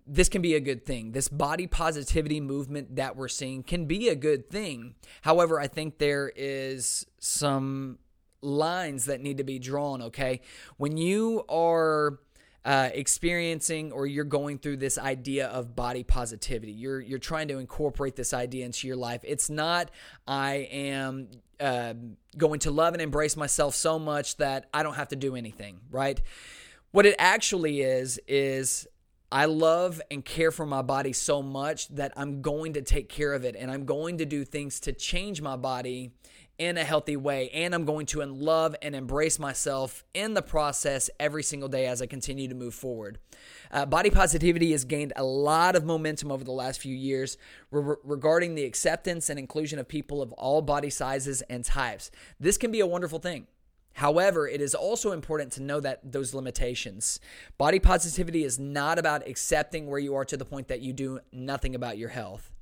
this 0.06 0.28
can 0.28 0.42
be 0.42 0.54
a 0.54 0.60
good 0.60 0.84
thing. 0.84 1.12
This 1.12 1.28
body 1.28 1.66
positivity 1.66 2.40
movement 2.40 2.96
that 2.96 3.16
we're 3.16 3.28
seeing 3.28 3.62
can 3.62 3.86
be 3.86 4.08
a 4.08 4.14
good 4.14 4.50
thing. 4.50 4.94
However, 5.22 5.58
I 5.58 5.66
think 5.66 5.98
there 5.98 6.30
is 6.34 7.06
some 7.18 7.98
lines 8.42 9.06
that 9.06 9.20
need 9.20 9.38
to 9.38 9.44
be 9.44 9.58
drawn, 9.58 10.02
okay? 10.02 10.42
When 10.76 10.96
you 10.96 11.44
are 11.48 12.18
uh, 12.64 12.88
experiencing 12.94 13.92
or 13.92 14.06
you're 14.06 14.24
going 14.24 14.58
through 14.58 14.78
this 14.78 14.96
idea 14.96 15.48
of 15.48 15.76
body 15.76 16.02
positivity. 16.02 16.72
You're 16.72 17.00
you're 17.00 17.18
trying 17.18 17.48
to 17.48 17.58
incorporate 17.58 18.16
this 18.16 18.32
idea 18.32 18.64
into 18.64 18.86
your 18.86 18.96
life. 18.96 19.20
It's 19.22 19.50
not 19.50 19.90
I 20.26 20.68
am 20.72 21.28
uh, 21.60 21.92
going 22.38 22.60
to 22.60 22.70
love 22.70 22.94
and 22.94 23.02
embrace 23.02 23.36
myself 23.36 23.74
so 23.74 23.98
much 23.98 24.38
that 24.38 24.70
I 24.72 24.82
don't 24.82 24.94
have 24.94 25.08
to 25.08 25.16
do 25.16 25.36
anything, 25.36 25.80
right? 25.90 26.20
What 26.90 27.04
it 27.04 27.16
actually 27.18 27.82
is 27.82 28.18
is 28.26 28.86
I 29.34 29.46
love 29.46 30.00
and 30.12 30.24
care 30.24 30.52
for 30.52 30.64
my 30.64 30.80
body 30.80 31.12
so 31.12 31.42
much 31.42 31.88
that 31.88 32.12
I'm 32.16 32.40
going 32.40 32.74
to 32.74 32.82
take 32.82 33.08
care 33.08 33.32
of 33.32 33.44
it 33.44 33.56
and 33.58 33.68
I'm 33.68 33.84
going 33.84 34.18
to 34.18 34.24
do 34.24 34.44
things 34.44 34.78
to 34.80 34.92
change 34.92 35.42
my 35.42 35.56
body 35.56 36.12
in 36.56 36.78
a 36.78 36.84
healthy 36.84 37.16
way. 37.16 37.50
And 37.50 37.74
I'm 37.74 37.84
going 37.84 38.06
to 38.06 38.24
love 38.24 38.76
and 38.80 38.94
embrace 38.94 39.40
myself 39.40 40.04
in 40.14 40.34
the 40.34 40.40
process 40.40 41.10
every 41.18 41.42
single 41.42 41.68
day 41.68 41.86
as 41.86 42.00
I 42.00 42.06
continue 42.06 42.46
to 42.46 42.54
move 42.54 42.74
forward. 42.74 43.18
Uh, 43.72 43.84
body 43.84 44.08
positivity 44.08 44.70
has 44.70 44.84
gained 44.84 45.12
a 45.16 45.24
lot 45.24 45.74
of 45.74 45.84
momentum 45.84 46.30
over 46.30 46.44
the 46.44 46.52
last 46.52 46.80
few 46.80 46.94
years 46.94 47.36
re- 47.72 47.96
regarding 48.04 48.54
the 48.54 48.64
acceptance 48.64 49.30
and 49.30 49.38
inclusion 49.40 49.80
of 49.80 49.88
people 49.88 50.22
of 50.22 50.30
all 50.34 50.62
body 50.62 50.90
sizes 50.90 51.42
and 51.50 51.64
types. 51.64 52.12
This 52.38 52.56
can 52.56 52.70
be 52.70 52.78
a 52.78 52.86
wonderful 52.86 53.18
thing. 53.18 53.48
However, 53.94 54.46
it 54.48 54.60
is 54.60 54.74
also 54.74 55.12
important 55.12 55.52
to 55.52 55.62
know 55.62 55.80
that 55.80 56.00
those 56.12 56.34
limitations. 56.34 57.20
Body 57.58 57.78
positivity 57.78 58.44
is 58.44 58.58
not 58.58 58.98
about 58.98 59.26
accepting 59.26 59.86
where 59.86 60.00
you 60.00 60.14
are 60.14 60.24
to 60.24 60.36
the 60.36 60.44
point 60.44 60.68
that 60.68 60.80
you 60.80 60.92
do 60.92 61.20
nothing 61.32 61.74
about 61.74 61.96
your 61.96 62.10
health. 62.10 62.53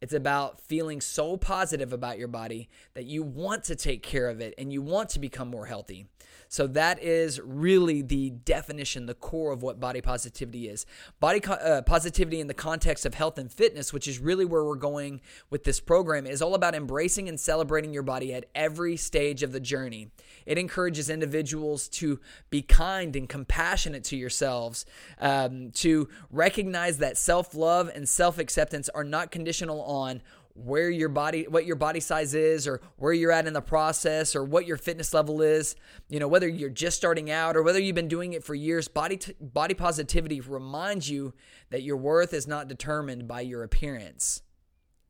It's 0.00 0.12
about 0.12 0.60
feeling 0.60 1.00
so 1.00 1.36
positive 1.36 1.92
about 1.92 2.18
your 2.18 2.28
body 2.28 2.68
that 2.94 3.04
you 3.04 3.22
want 3.22 3.64
to 3.64 3.76
take 3.76 4.02
care 4.02 4.28
of 4.28 4.40
it 4.40 4.54
and 4.56 4.72
you 4.72 4.80
want 4.80 5.10
to 5.10 5.18
become 5.18 5.48
more 5.48 5.66
healthy. 5.66 6.06
So 6.48 6.66
that 6.68 7.02
is 7.02 7.40
really 7.44 8.00
the 8.02 8.30
definition, 8.30 9.06
the 9.06 9.14
core 9.14 9.52
of 9.52 9.62
what 9.62 9.78
body 9.78 10.00
positivity 10.00 10.68
is. 10.68 10.86
Body 11.20 11.42
uh, 11.44 11.82
positivity 11.82 12.40
in 12.40 12.46
the 12.46 12.54
context 12.54 13.04
of 13.04 13.14
health 13.14 13.38
and 13.38 13.52
fitness, 13.52 13.92
which 13.92 14.08
is 14.08 14.18
really 14.18 14.46
where 14.46 14.64
we're 14.64 14.76
going 14.76 15.20
with 15.50 15.64
this 15.64 15.78
program, 15.78 16.26
is 16.26 16.40
all 16.40 16.54
about 16.54 16.74
embracing 16.74 17.28
and 17.28 17.38
celebrating 17.38 17.92
your 17.92 18.02
body 18.02 18.32
at 18.32 18.46
every 18.54 18.96
stage 18.96 19.42
of 19.42 19.52
the 19.52 19.60
journey. 19.60 20.10
It 20.46 20.56
encourages 20.56 21.10
individuals 21.10 21.88
to 21.90 22.18
be 22.48 22.62
kind 22.62 23.14
and 23.14 23.28
compassionate 23.28 24.04
to 24.04 24.16
yourselves, 24.16 24.86
um, 25.20 25.70
to 25.72 26.08
recognize 26.30 26.98
that 26.98 27.18
self 27.18 27.54
love 27.54 27.90
and 27.94 28.08
self 28.08 28.38
acceptance 28.38 28.88
are 28.88 29.04
not 29.04 29.30
conditional 29.30 29.80
on 29.88 30.22
where 30.54 30.90
your 30.90 31.08
body 31.08 31.46
what 31.48 31.66
your 31.66 31.76
body 31.76 32.00
size 32.00 32.34
is 32.34 32.66
or 32.66 32.80
where 32.96 33.12
you're 33.12 33.32
at 33.32 33.46
in 33.46 33.52
the 33.52 33.60
process 33.60 34.34
or 34.34 34.44
what 34.44 34.66
your 34.66 34.76
fitness 34.76 35.14
level 35.14 35.40
is. 35.40 35.76
You 36.08 36.20
know 36.20 36.28
whether 36.28 36.48
you're 36.48 36.68
just 36.68 36.96
starting 36.96 37.30
out 37.30 37.56
or 37.56 37.62
whether 37.62 37.80
you've 37.80 37.94
been 37.94 38.08
doing 38.08 38.32
it 38.32 38.44
for 38.44 38.54
years 38.54 38.88
body 38.88 39.16
t- 39.16 39.34
body 39.40 39.74
positivity 39.74 40.40
reminds 40.40 41.08
you 41.08 41.32
that 41.70 41.82
your 41.82 41.96
worth 41.96 42.34
is 42.34 42.46
not 42.46 42.68
determined 42.68 43.28
by 43.28 43.40
your 43.40 43.62
appearance. 43.62 44.42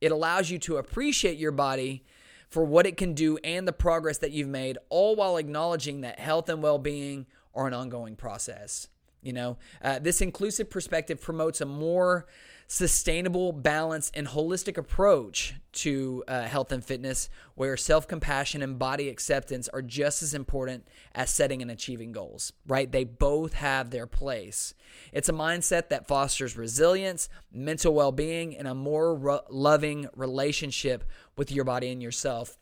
It 0.01 0.11
allows 0.11 0.49
you 0.49 0.59
to 0.59 0.77
appreciate 0.77 1.37
your 1.37 1.51
body 1.51 2.05
for 2.49 2.63
what 2.63 2.85
it 2.85 2.97
can 2.97 3.13
do 3.13 3.37
and 3.43 3.67
the 3.67 3.73
progress 3.73 4.19
that 4.19 4.31
you've 4.31 4.47
made 4.47 4.77
all 4.89 5.15
while 5.15 5.37
acknowledging 5.37 6.01
that 6.01 6.19
health 6.19 6.49
and 6.49 6.63
well-being 6.63 7.27
are 7.53 7.67
an 7.67 7.73
ongoing 7.73 8.15
process 8.15 8.87
You 9.21 9.33
know, 9.33 9.57
uh, 9.81 9.99
this 9.99 10.21
inclusive 10.21 10.69
perspective 10.69 11.21
promotes 11.21 11.59
a 11.61 11.65
more 11.65 12.25
sustainable, 12.67 13.51
balanced, 13.51 14.15
and 14.15 14.27
holistic 14.27 14.77
approach 14.77 15.55
to 15.71 16.23
uh, 16.27 16.43
health 16.43 16.71
and 16.71 16.85
fitness 16.85 17.27
where 17.55 17.75
self 17.75 18.07
compassion 18.07 18.61
and 18.61 18.77
body 18.77 19.09
acceptance 19.09 19.67
are 19.69 19.81
just 19.81 20.21
as 20.21 20.33
important 20.33 20.87
as 21.13 21.31
setting 21.31 21.61
and 21.61 21.71
achieving 21.71 22.11
goals, 22.11 22.53
right? 22.67 22.91
They 22.91 23.03
both 23.03 23.53
have 23.53 23.89
their 23.89 24.07
place. 24.07 24.73
It's 25.11 25.29
a 25.29 25.33
mindset 25.33 25.89
that 25.89 26.07
fosters 26.07 26.55
resilience, 26.55 27.27
mental 27.51 27.93
well 27.93 28.11
being, 28.11 28.55
and 28.55 28.67
a 28.67 28.75
more 28.75 29.43
loving 29.49 30.07
relationship 30.15 31.03
with 31.35 31.51
your 31.51 31.65
body 31.65 31.91
and 31.91 32.01
yourself 32.01 32.57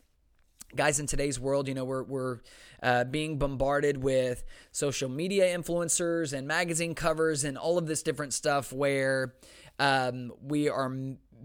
guys 0.76 1.00
in 1.00 1.06
today's 1.06 1.40
world 1.40 1.66
you 1.66 1.74
know 1.74 1.84
we're, 1.84 2.02
we're 2.02 2.38
uh, 2.82 3.04
being 3.04 3.38
bombarded 3.38 4.02
with 4.02 4.44
social 4.70 5.08
media 5.08 5.56
influencers 5.56 6.32
and 6.32 6.46
magazine 6.46 6.94
covers 6.94 7.44
and 7.44 7.56
all 7.56 7.78
of 7.78 7.86
this 7.86 8.02
different 8.02 8.32
stuff 8.32 8.72
where 8.72 9.34
um, 9.78 10.32
we 10.42 10.68
are 10.68 10.92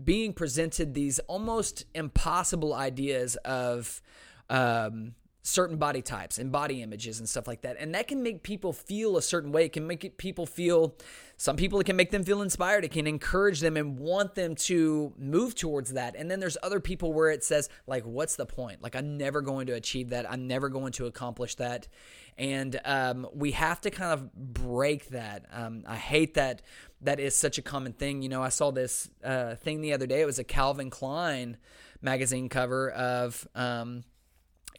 being 0.03 0.34
presented 0.34 0.94
these 0.94 1.20
almost 1.20 1.86
impossible 1.94 2.74
ideas 2.74 3.36
of 3.38 4.01
um, 4.50 5.13
certain 5.44 5.77
body 5.77 6.01
types 6.01 6.38
and 6.38 6.51
body 6.51 6.82
images 6.82 7.20
and 7.20 7.27
stuff 7.27 7.48
like 7.48 7.62
that. 7.62 7.75
And 7.77 7.94
that 7.96 8.08
can 8.08 8.24
make 8.24 8.44
people 8.44 8.72
feel 8.74 9.18
a 9.18 9.22
certain 9.22 9.51
way. 9.51 9.65
It 9.65 9.74
can 9.74 9.86
make 9.86 10.18
people 10.18 10.46
feel, 10.46 10.96
some 11.43 11.57
people, 11.57 11.77
it 11.81 11.83
can 11.83 11.97
make 11.97 12.09
them 12.09 12.23
feel 12.23 12.41
inspired. 12.41 12.85
It 12.85 12.91
can 12.91 13.05
encourage 13.05 13.59
them 13.59 13.75
and 13.75 14.00
want 14.00 14.33
them 14.33 14.55
to 14.55 15.12
move 15.17 15.55
towards 15.55 15.91
that. 15.91 16.15
And 16.15 16.31
then 16.31 16.39
there's 16.39 16.55
other 16.63 16.79
people 16.79 17.12
where 17.12 17.31
it 17.31 17.43
says, 17.43 17.67
like, 17.85 18.05
what's 18.05 18.38
the 18.38 18.45
point? 18.45 18.81
Like, 18.81 18.95
I'm 18.95 19.17
never 19.17 19.41
going 19.41 19.67
to 19.67 19.73
achieve 19.73 20.12
that. 20.12 20.25
I'm 20.31 20.47
never 20.47 20.69
going 20.69 20.93
to 20.93 21.05
accomplish 21.05 21.55
that. 21.55 21.89
And 22.38 22.79
um, 22.85 23.27
we 23.33 23.51
have 23.51 23.81
to 23.81 23.91
kind 23.91 24.13
of 24.13 24.33
break 24.33 25.09
that. 25.09 25.45
Um, 25.51 25.83
I 25.85 25.97
hate 25.97 26.35
that 26.35 26.62
that 27.01 27.19
is 27.19 27.35
such 27.35 27.57
a 27.57 27.62
common 27.62 27.91
thing. 27.91 28.21
You 28.21 28.29
know, 28.29 28.41
I 28.41 28.47
saw 28.47 28.71
this 28.71 29.09
uh, 29.21 29.55
thing 29.55 29.81
the 29.81 29.91
other 29.91 30.07
day. 30.07 30.21
It 30.21 30.25
was 30.25 30.39
a 30.39 30.45
Calvin 30.45 30.89
Klein 30.89 31.57
magazine 32.01 32.47
cover 32.47 32.89
of, 32.89 33.45
um, 33.53 34.05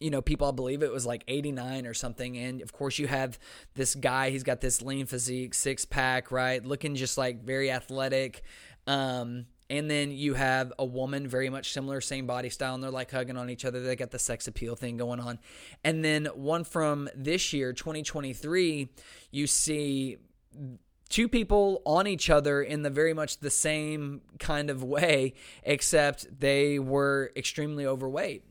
you 0.05 0.11
know, 0.11 0.21
people, 0.21 0.47
I 0.47 0.51
believe 0.51 0.83
it 0.83 0.93
was 0.93 1.07
like 1.07 1.25
89 1.29 1.87
or 1.87 1.95
something. 1.95 2.37
And 2.37 2.61
of 2.61 2.75
course, 2.75 2.99
you 2.99 3.07
have 3.07 3.39
this 3.75 3.95
guy, 3.95 4.29
he's 4.29 4.43
got 4.43 4.61
this 4.61 4.83
lean 4.83 5.07
physique, 5.07 5.55
six 5.55 5.87
pack, 5.87 6.31
right? 6.31 6.63
Looking 6.63 6.95
just 6.95 7.17
like 7.17 7.43
very 7.43 7.71
athletic. 7.71 8.43
Um, 8.87 9.47
and 9.71 9.91
then 9.91 10.11
you 10.11 10.35
have 10.35 10.75
a 10.79 10.85
woman 10.85 11.27
very 11.27 11.49
much 11.49 11.73
similar, 11.73 12.03
same 12.03 12.27
body 12.27 12.51
style, 12.51 12.75
and 12.75 12.85
they're 12.85 12.91
like 12.91 13.13
hugging 13.13 13.39
on 13.39 13.49
each 13.49 13.65
other. 13.65 13.81
They 13.81 13.97
got 13.97 14.11
the 14.11 14.19
sex 14.19 14.47
appeal 14.47 14.77
thing 14.77 14.99
going 14.99 15.21
on. 15.21 15.39
And 15.83 16.05
then 16.05 16.27
one 16.35 16.65
from 16.65 17.09
this 17.15 17.55
year, 17.55 17.73
2023, 17.73 18.91
you 19.31 19.47
see 19.47 20.19
two 21.09 21.31
people 21.31 21.81
on 21.87 22.07
each 22.07 22.29
other 22.29 22.61
in 22.61 22.83
the 22.83 22.91
very 22.91 23.15
much 23.15 23.39
the 23.39 23.49
same 23.49 24.21
kind 24.39 24.69
of 24.69 24.83
way, 24.83 25.33
except 25.63 26.41
they 26.41 26.79
were 26.79 27.33
extremely 27.37 27.87
overweight 27.87 28.45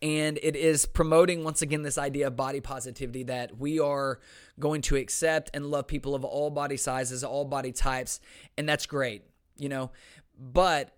and 0.00 0.38
it 0.42 0.54
is 0.54 0.86
promoting 0.86 1.44
once 1.44 1.62
again 1.62 1.82
this 1.82 1.98
idea 1.98 2.28
of 2.28 2.36
body 2.36 2.60
positivity 2.60 3.24
that 3.24 3.58
we 3.58 3.80
are 3.80 4.20
going 4.58 4.82
to 4.82 4.96
accept 4.96 5.50
and 5.54 5.66
love 5.66 5.86
people 5.86 6.14
of 6.14 6.24
all 6.24 6.50
body 6.50 6.76
sizes, 6.76 7.24
all 7.24 7.44
body 7.44 7.72
types, 7.72 8.20
and 8.56 8.68
that's 8.68 8.86
great, 8.86 9.22
you 9.56 9.68
know. 9.68 9.90
But 10.38 10.94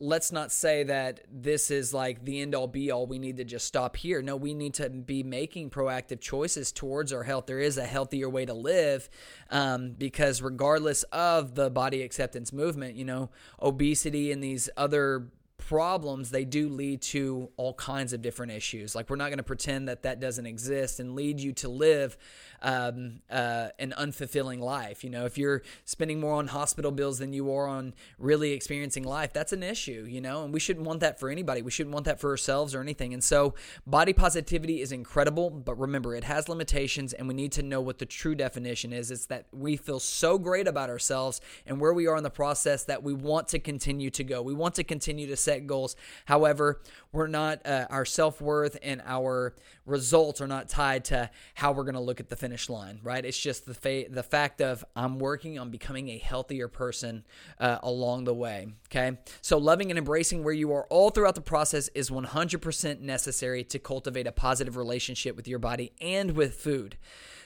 let's 0.00 0.32
not 0.32 0.50
say 0.50 0.82
that 0.82 1.20
this 1.30 1.70
is 1.70 1.92
like 1.92 2.24
the 2.24 2.40
end 2.40 2.54
all 2.54 2.66
be 2.66 2.90
all. 2.90 3.06
We 3.06 3.18
need 3.18 3.36
to 3.36 3.44
just 3.44 3.66
stop 3.66 3.96
here. 3.96 4.22
No, 4.22 4.34
we 4.34 4.54
need 4.54 4.74
to 4.74 4.88
be 4.88 5.22
making 5.22 5.70
proactive 5.70 6.20
choices 6.20 6.72
towards 6.72 7.12
our 7.12 7.22
health. 7.22 7.46
There 7.46 7.60
is 7.60 7.76
a 7.76 7.84
healthier 7.84 8.28
way 8.28 8.46
to 8.46 8.54
live 8.54 9.10
um, 9.50 9.92
because, 9.92 10.40
regardless 10.40 11.02
of 11.12 11.54
the 11.54 11.70
body 11.70 12.02
acceptance 12.02 12.52
movement, 12.52 12.96
you 12.96 13.04
know, 13.04 13.30
obesity 13.60 14.32
and 14.32 14.42
these 14.42 14.70
other 14.76 15.28
problems, 15.70 16.30
they 16.30 16.44
do 16.44 16.68
lead 16.68 17.00
to 17.00 17.48
all 17.56 17.72
kinds 17.74 18.12
of 18.12 18.20
different 18.20 18.50
issues. 18.50 18.96
Like, 18.96 19.08
we're 19.08 19.14
not 19.14 19.28
going 19.28 19.38
to 19.38 19.44
pretend 19.44 19.86
that 19.86 20.02
that 20.02 20.18
doesn't 20.18 20.44
exist 20.44 20.98
and 20.98 21.14
lead 21.14 21.38
you 21.38 21.52
to 21.52 21.68
live 21.68 22.18
um, 22.62 23.20
uh, 23.30 23.68
an 23.78 23.94
unfulfilling 23.98 24.60
life. 24.60 25.02
You 25.04 25.10
know, 25.10 25.24
if 25.24 25.38
you're 25.38 25.62
spending 25.84 26.20
more 26.20 26.34
on 26.34 26.48
hospital 26.48 26.90
bills 26.90 27.18
than 27.18 27.32
you 27.32 27.52
are 27.52 27.66
on 27.66 27.94
really 28.18 28.52
experiencing 28.52 29.04
life, 29.04 29.32
that's 29.32 29.52
an 29.52 29.62
issue, 29.62 30.06
you 30.08 30.20
know, 30.20 30.44
and 30.44 30.52
we 30.52 30.60
shouldn't 30.60 30.86
want 30.86 31.00
that 31.00 31.18
for 31.18 31.30
anybody. 31.30 31.62
We 31.62 31.70
shouldn't 31.70 31.94
want 31.94 32.06
that 32.06 32.20
for 32.20 32.30
ourselves 32.30 32.74
or 32.74 32.80
anything. 32.80 33.14
And 33.14 33.22
so, 33.22 33.54
body 33.86 34.12
positivity 34.12 34.80
is 34.80 34.92
incredible, 34.92 35.50
but 35.50 35.78
remember, 35.78 36.14
it 36.14 36.24
has 36.24 36.48
limitations, 36.48 37.12
and 37.12 37.28
we 37.28 37.34
need 37.34 37.52
to 37.52 37.62
know 37.62 37.80
what 37.80 37.98
the 37.98 38.06
true 38.06 38.34
definition 38.34 38.92
is. 38.92 39.10
It's 39.10 39.26
that 39.26 39.46
we 39.52 39.76
feel 39.76 40.00
so 40.00 40.38
great 40.38 40.68
about 40.68 40.90
ourselves 40.90 41.40
and 41.66 41.80
where 41.80 41.92
we 41.92 42.06
are 42.06 42.16
in 42.16 42.22
the 42.22 42.30
process 42.30 42.84
that 42.84 43.02
we 43.02 43.12
want 43.12 43.48
to 43.48 43.58
continue 43.58 44.10
to 44.10 44.24
go. 44.24 44.42
We 44.42 44.54
want 44.54 44.74
to 44.76 44.84
continue 44.84 45.26
to 45.28 45.36
set 45.36 45.66
goals. 45.66 45.96
However, 46.26 46.80
we're 47.12 47.26
not, 47.26 47.64
uh, 47.66 47.86
our 47.90 48.04
self 48.04 48.40
worth 48.40 48.76
and 48.82 49.02
our 49.04 49.54
results 49.86 50.40
are 50.40 50.46
not 50.46 50.68
tied 50.68 51.04
to 51.06 51.30
how 51.54 51.72
we're 51.72 51.84
going 51.84 51.94
to 51.94 52.00
look 52.00 52.20
at 52.20 52.28
the 52.28 52.36
finish 52.36 52.49
line, 52.70 53.00
right? 53.02 53.24
It's 53.24 53.38
just 53.38 53.66
the, 53.66 53.74
fa- 53.74 54.06
the 54.10 54.22
fact 54.22 54.60
of 54.60 54.84
I'm 54.96 55.18
working 55.18 55.58
on 55.58 55.70
becoming 55.70 56.08
a 56.08 56.18
healthier 56.18 56.68
person 56.68 57.24
uh, 57.58 57.78
along 57.82 58.24
the 58.24 58.34
way, 58.34 58.68
okay? 58.88 59.18
So, 59.42 59.58
loving 59.58 59.90
and 59.90 59.98
embracing 59.98 60.42
where 60.42 60.54
you 60.54 60.72
are 60.72 60.86
all 60.90 61.10
throughout 61.10 61.34
the 61.34 61.40
process 61.40 61.88
is 61.88 62.10
100% 62.10 63.00
necessary 63.00 63.64
to 63.64 63.78
cultivate 63.78 64.26
a 64.26 64.32
positive 64.32 64.76
relationship 64.76 65.36
with 65.36 65.48
your 65.48 65.58
body 65.58 65.92
and 66.00 66.32
with 66.32 66.54
food. 66.54 66.96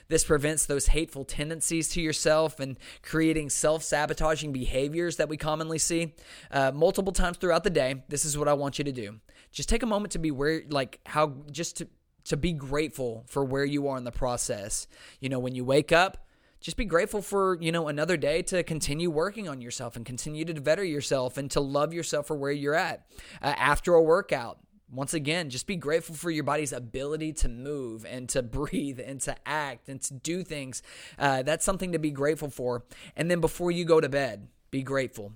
This 0.07 0.23
prevents 0.23 0.65
those 0.65 0.87
hateful 0.87 1.25
tendencies 1.25 1.89
to 1.89 2.01
yourself 2.01 2.59
and 2.59 2.77
creating 3.01 3.49
self 3.49 3.83
sabotaging 3.83 4.51
behaviors 4.51 5.17
that 5.17 5.29
we 5.29 5.37
commonly 5.37 5.79
see 5.79 6.13
uh, 6.51 6.71
multiple 6.71 7.13
times 7.13 7.37
throughout 7.37 7.63
the 7.63 7.69
day. 7.69 8.03
This 8.07 8.25
is 8.25 8.37
what 8.37 8.47
I 8.47 8.53
want 8.53 8.77
you 8.77 8.85
to 8.85 8.91
do. 8.91 9.19
Just 9.51 9.69
take 9.69 9.83
a 9.83 9.87
moment 9.87 10.11
to 10.11 10.19
be 10.19 10.31
where, 10.31 10.61
like, 10.69 10.99
how, 11.05 11.33
just 11.51 11.77
to, 11.77 11.87
to 12.25 12.37
be 12.37 12.53
grateful 12.53 13.23
for 13.27 13.43
where 13.43 13.65
you 13.65 13.87
are 13.87 13.97
in 13.97 14.03
the 14.03 14.11
process. 14.11 14.87
You 15.19 15.29
know, 15.29 15.39
when 15.39 15.55
you 15.55 15.63
wake 15.63 15.91
up, 15.91 16.25
just 16.59 16.77
be 16.77 16.85
grateful 16.85 17.21
for, 17.21 17.57
you 17.61 17.71
know, 17.71 17.87
another 17.87 18.17
day 18.17 18.41
to 18.43 18.63
continue 18.63 19.09
working 19.09 19.47
on 19.47 19.61
yourself 19.61 19.95
and 19.95 20.05
continue 20.05 20.45
to 20.45 20.59
better 20.61 20.83
yourself 20.83 21.37
and 21.37 21.49
to 21.51 21.59
love 21.59 21.93
yourself 21.93 22.27
for 22.27 22.35
where 22.35 22.51
you're 22.51 22.75
at. 22.75 23.05
Uh, 23.41 23.53
after 23.57 23.93
a 23.93 24.01
workout, 24.01 24.59
once 24.91 25.13
again, 25.13 25.49
just 25.49 25.67
be 25.67 25.75
grateful 25.75 26.15
for 26.15 26.31
your 26.31 26.43
body's 26.43 26.73
ability 26.73 27.33
to 27.33 27.49
move 27.49 28.05
and 28.05 28.29
to 28.29 28.41
breathe 28.43 28.99
and 28.99 29.21
to 29.21 29.35
act 29.45 29.89
and 29.89 30.01
to 30.01 30.13
do 30.15 30.43
things. 30.43 30.81
Uh, 31.19 31.43
that's 31.43 31.65
something 31.65 31.91
to 31.91 31.99
be 31.99 32.11
grateful 32.11 32.49
for. 32.49 32.83
And 33.15 33.29
then 33.29 33.41
before 33.41 33.69
you 33.69 33.85
go 33.85 34.01
to 34.01 34.09
bed, 34.09 34.47
be 34.71 34.81
grateful 34.81 35.33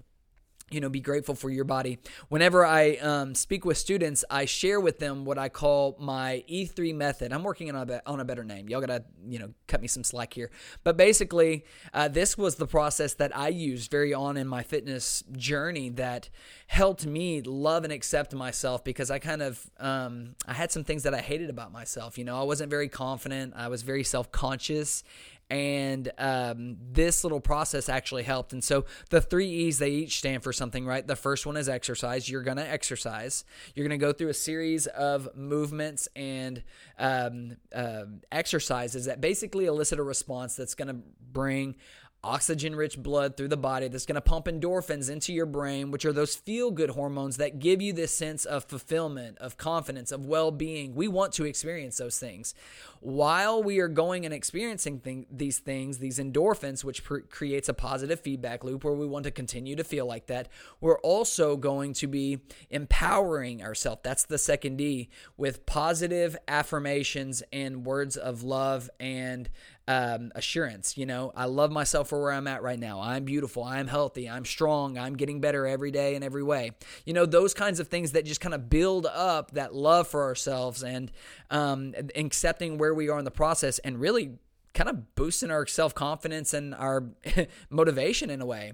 you 0.71 0.79
know 0.79 0.89
be 0.89 0.99
grateful 0.99 1.35
for 1.35 1.49
your 1.49 1.63
body. 1.63 1.97
Whenever 2.27 2.65
i 2.65 2.95
um, 2.97 3.33
speak 3.33 3.65
with 3.65 3.77
students 3.77 4.23
i 4.29 4.45
share 4.45 4.79
with 4.79 4.99
them 4.99 5.25
what 5.25 5.37
i 5.37 5.49
call 5.49 5.95
my 5.99 6.43
e3 6.49 6.93
method. 6.95 7.33
I'm 7.33 7.43
working 7.43 7.73
on 7.73 7.89
a, 7.89 8.01
on 8.05 8.19
a 8.19 8.25
better 8.25 8.43
name. 8.43 8.69
Y'all 8.69 8.81
gotta 8.81 9.03
you 9.27 9.39
know 9.39 9.53
cut 9.67 9.81
me 9.81 9.87
some 9.87 10.03
slack 10.03 10.33
here. 10.33 10.51
But 10.83 10.97
basically 10.97 11.65
uh, 11.93 12.07
this 12.07 12.37
was 12.37 12.55
the 12.55 12.67
process 12.67 13.15
that 13.15 13.35
i 13.35 13.47
used 13.47 13.89
very 13.89 14.13
on 14.13 14.37
in 14.37 14.47
my 14.47 14.61
fitness 14.61 15.23
journey 15.31 15.89
that 15.89 16.29
helped 16.67 17.05
me 17.05 17.41
love 17.41 17.83
and 17.83 17.91
accept 17.93 18.35
myself 18.35 18.83
because 18.83 19.09
i 19.09 19.17
kind 19.17 19.41
of 19.41 19.69
um, 19.79 20.35
i 20.47 20.53
had 20.53 20.71
some 20.71 20.83
things 20.83 21.03
that 21.03 21.13
i 21.13 21.21
hated 21.21 21.49
about 21.49 21.71
myself 21.71 22.17
you 22.19 22.25
know? 22.25 22.39
I 22.39 22.43
wasn't 22.43 22.69
very 22.69 22.89
confident. 22.89 23.53
I 23.55 23.69
was 23.69 23.81
very 23.81 24.03
self-conscious 24.03 25.03
and 25.49 26.11
um, 26.17 26.77
this 26.91 27.23
little 27.23 27.39
process 27.39 27.89
actually 27.89 28.23
helped. 28.23 28.53
And 28.53 28.63
so 28.63 28.85
the 29.09 29.19
three 29.19 29.49
E's, 29.49 29.79
they 29.79 29.89
each 29.89 30.19
stand 30.19 30.43
for 30.43 30.53
something, 30.53 30.85
right? 30.85 31.05
The 31.05 31.15
first 31.15 31.45
one 31.45 31.57
is 31.57 31.67
exercise. 31.67 32.29
You're 32.29 32.43
going 32.43 32.57
to 32.57 32.67
exercise. 32.67 33.45
You're 33.73 33.87
going 33.87 33.99
to 33.99 34.05
go 34.05 34.13
through 34.13 34.29
a 34.29 34.33
series 34.33 34.85
of 34.87 35.35
movements 35.35 36.07
and 36.15 36.63
um, 36.99 37.57
uh, 37.73 38.03
exercises 38.31 39.05
that 39.05 39.21
basically 39.21 39.65
elicit 39.65 39.97
a 39.99 40.03
response 40.03 40.55
that's 40.55 40.75
going 40.75 40.89
to 40.89 41.01
bring 41.31 41.75
oxygen 42.23 42.75
rich 42.75 42.97
blood 42.97 43.37
through 43.37 43.47
the 43.47 43.57
body 43.57 43.87
that's 43.87 44.05
going 44.05 44.15
to 44.15 44.21
pump 44.21 44.45
endorphins 44.45 45.09
into 45.09 45.33
your 45.33 45.45
brain, 45.45 45.89
which 45.89 46.03
are 46.03 46.11
those 46.11 46.35
feel 46.35 46.69
good 46.71 46.91
hormones 46.91 47.37
that 47.37 47.59
give 47.59 47.81
you 47.81 47.93
this 47.93 48.13
sense 48.13 48.45
of 48.45 48.65
fulfillment, 48.65 49.37
of 49.37 49.57
confidence, 49.57 50.11
of 50.11 50.25
well 50.25 50.51
being. 50.51 50.95
We 50.95 51.07
want 51.07 51.33
to 51.33 51.45
experience 51.45 51.97
those 51.97 52.19
things. 52.19 52.53
While 52.99 53.63
we 53.63 53.79
are 53.79 53.87
going 53.87 54.25
and 54.25 54.33
experiencing 54.33 55.25
these 55.31 55.59
things, 55.59 55.99
these 55.99 56.19
endorphins, 56.19 56.83
which 56.83 57.03
pr- 57.05 57.19
creates 57.19 57.69
a 57.69 57.73
positive 57.73 58.19
feedback 58.19 58.63
loop 58.65 58.83
where 58.83 58.93
we 58.93 59.07
want 59.07 59.23
to 59.23 59.31
continue 59.31 59.77
to 59.77 59.83
feel 59.85 60.05
like 60.05 60.27
that, 60.27 60.49
we're 60.81 60.99
also 60.99 61.55
going 61.55 61.93
to 61.93 62.07
be 62.07 62.39
empowering 62.69 63.63
ourselves. 63.63 64.01
That's 64.03 64.25
the 64.25 64.37
second 64.37 64.77
D 64.77 65.09
with 65.37 65.65
positive 65.65 66.37
affirmations 66.47 67.41
and 67.53 67.85
words 67.85 68.17
of 68.17 68.43
love 68.43 68.89
and 68.99 69.49
um, 69.89 70.31
assurance. 70.35 70.97
You 70.97 71.07
know, 71.07 71.33
I 71.35 71.45
love 71.45 71.71
myself 71.71 72.09
for 72.09 72.21
where 72.21 72.31
I'm 72.31 72.47
at 72.47 72.61
right 72.61 72.79
now. 72.79 73.01
I'm 73.01 73.25
beautiful. 73.25 73.63
I'm 73.63 73.87
healthy. 73.87 74.29
I'm 74.29 74.45
strong. 74.45 74.99
I'm 74.99 75.17
getting 75.17 75.41
better 75.41 75.65
every 75.65 75.89
day 75.89 76.13
in 76.13 76.21
every 76.21 76.43
way. 76.43 76.71
You 77.05 77.13
know, 77.13 77.25
those 77.25 77.55
kinds 77.55 77.79
of 77.79 77.87
things 77.87 78.11
that 78.11 78.23
just 78.23 78.39
kind 78.39 78.53
of 78.53 78.69
build 78.69 79.07
up 79.07 79.51
that 79.51 79.73
love 79.73 80.07
for 80.07 80.23
ourselves 80.23 80.83
and 80.83 81.11
um, 81.49 81.95
accepting 82.15 82.77
where 82.77 82.93
we 82.93 83.09
are 83.09 83.17
in 83.17 83.25
the 83.25 83.31
process 83.31 83.79
and 83.79 83.99
really 83.99 84.37
kind 84.75 84.91
of 84.91 85.15
boosting 85.15 85.49
our 85.49 85.65
self 85.65 85.95
confidence 85.95 86.53
and 86.53 86.75
our 86.75 87.05
motivation 87.71 88.29
in 88.29 88.41
a 88.41 88.45
way. 88.45 88.73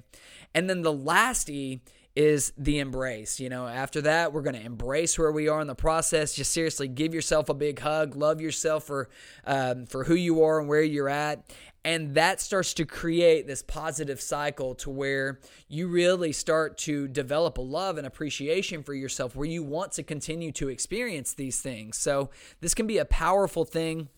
And 0.54 0.70
then 0.70 0.82
the 0.82 0.94
last 0.94 1.50
E 1.50 1.80
is 2.16 2.54
the 2.58 2.80
embrace. 2.80 3.40
You 3.40 3.50
know, 3.50 3.68
after 3.68 4.02
that, 4.02 4.32
we're 4.32 4.42
going 4.42 4.56
to 4.56 4.66
embrace 4.66 5.20
where 5.20 5.32
we 5.32 5.48
are 5.48 5.60
in 5.60 5.68
the 5.68 5.76
process. 5.76 6.34
Just 6.34 6.52
seriously 6.52 6.88
give 6.88 7.14
yourself 7.14 7.50
a 7.50 7.54
big 7.54 7.80
hug, 7.80 8.16
love 8.16 8.40
yourself 8.40 8.86
for 8.86 9.10
um, 9.46 9.86
for 9.86 10.06
who 10.06 10.16
you 10.16 10.44
are 10.44 10.60
and 10.60 10.70
where 10.70 10.82
you're 10.82 11.10
at. 11.10 11.46
And 11.84 12.16
that 12.16 12.42
starts 12.42 12.74
to 12.76 12.86
create 12.86 13.46
this 13.46 13.62
positive 13.62 14.20
cycle 14.20 14.74
to 14.76 14.90
where 14.90 15.40
you 15.68 15.88
really 15.88 16.32
start 16.32 16.80
to 16.80 17.08
develop 17.08 17.60
a 17.60 17.62
love 17.62 18.00
and 18.00 18.08
appreciation 18.08 18.82
for 18.82 18.96
yourself, 18.96 19.36
where 19.36 19.48
you 19.48 19.62
want 19.62 19.92
to 19.94 20.04
continue 20.04 20.52
to 20.54 20.70
experience 20.70 21.36
these 21.36 21.62
things. 21.62 21.98
So, 21.98 22.32
this 22.62 22.74
can 22.74 22.88
be 22.88 22.98
a 22.98 23.06
powerful 23.06 23.66
thing 23.66 24.10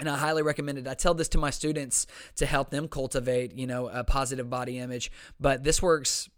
and 0.00 0.08
I 0.08 0.16
highly 0.16 0.42
recommend 0.42 0.78
it. 0.78 0.86
I 0.86 0.94
tell 0.94 1.14
this 1.14 1.28
to 1.30 1.38
my 1.38 1.50
students 1.50 2.06
to 2.36 2.46
help 2.46 2.70
them 2.70 2.86
cultivate, 2.86 3.54
you 3.54 3.66
know, 3.66 3.88
a 3.88 4.04
positive 4.04 4.48
body 4.48 4.78
image, 4.78 5.10
but 5.40 5.64
this 5.64 5.82
works 5.82 6.28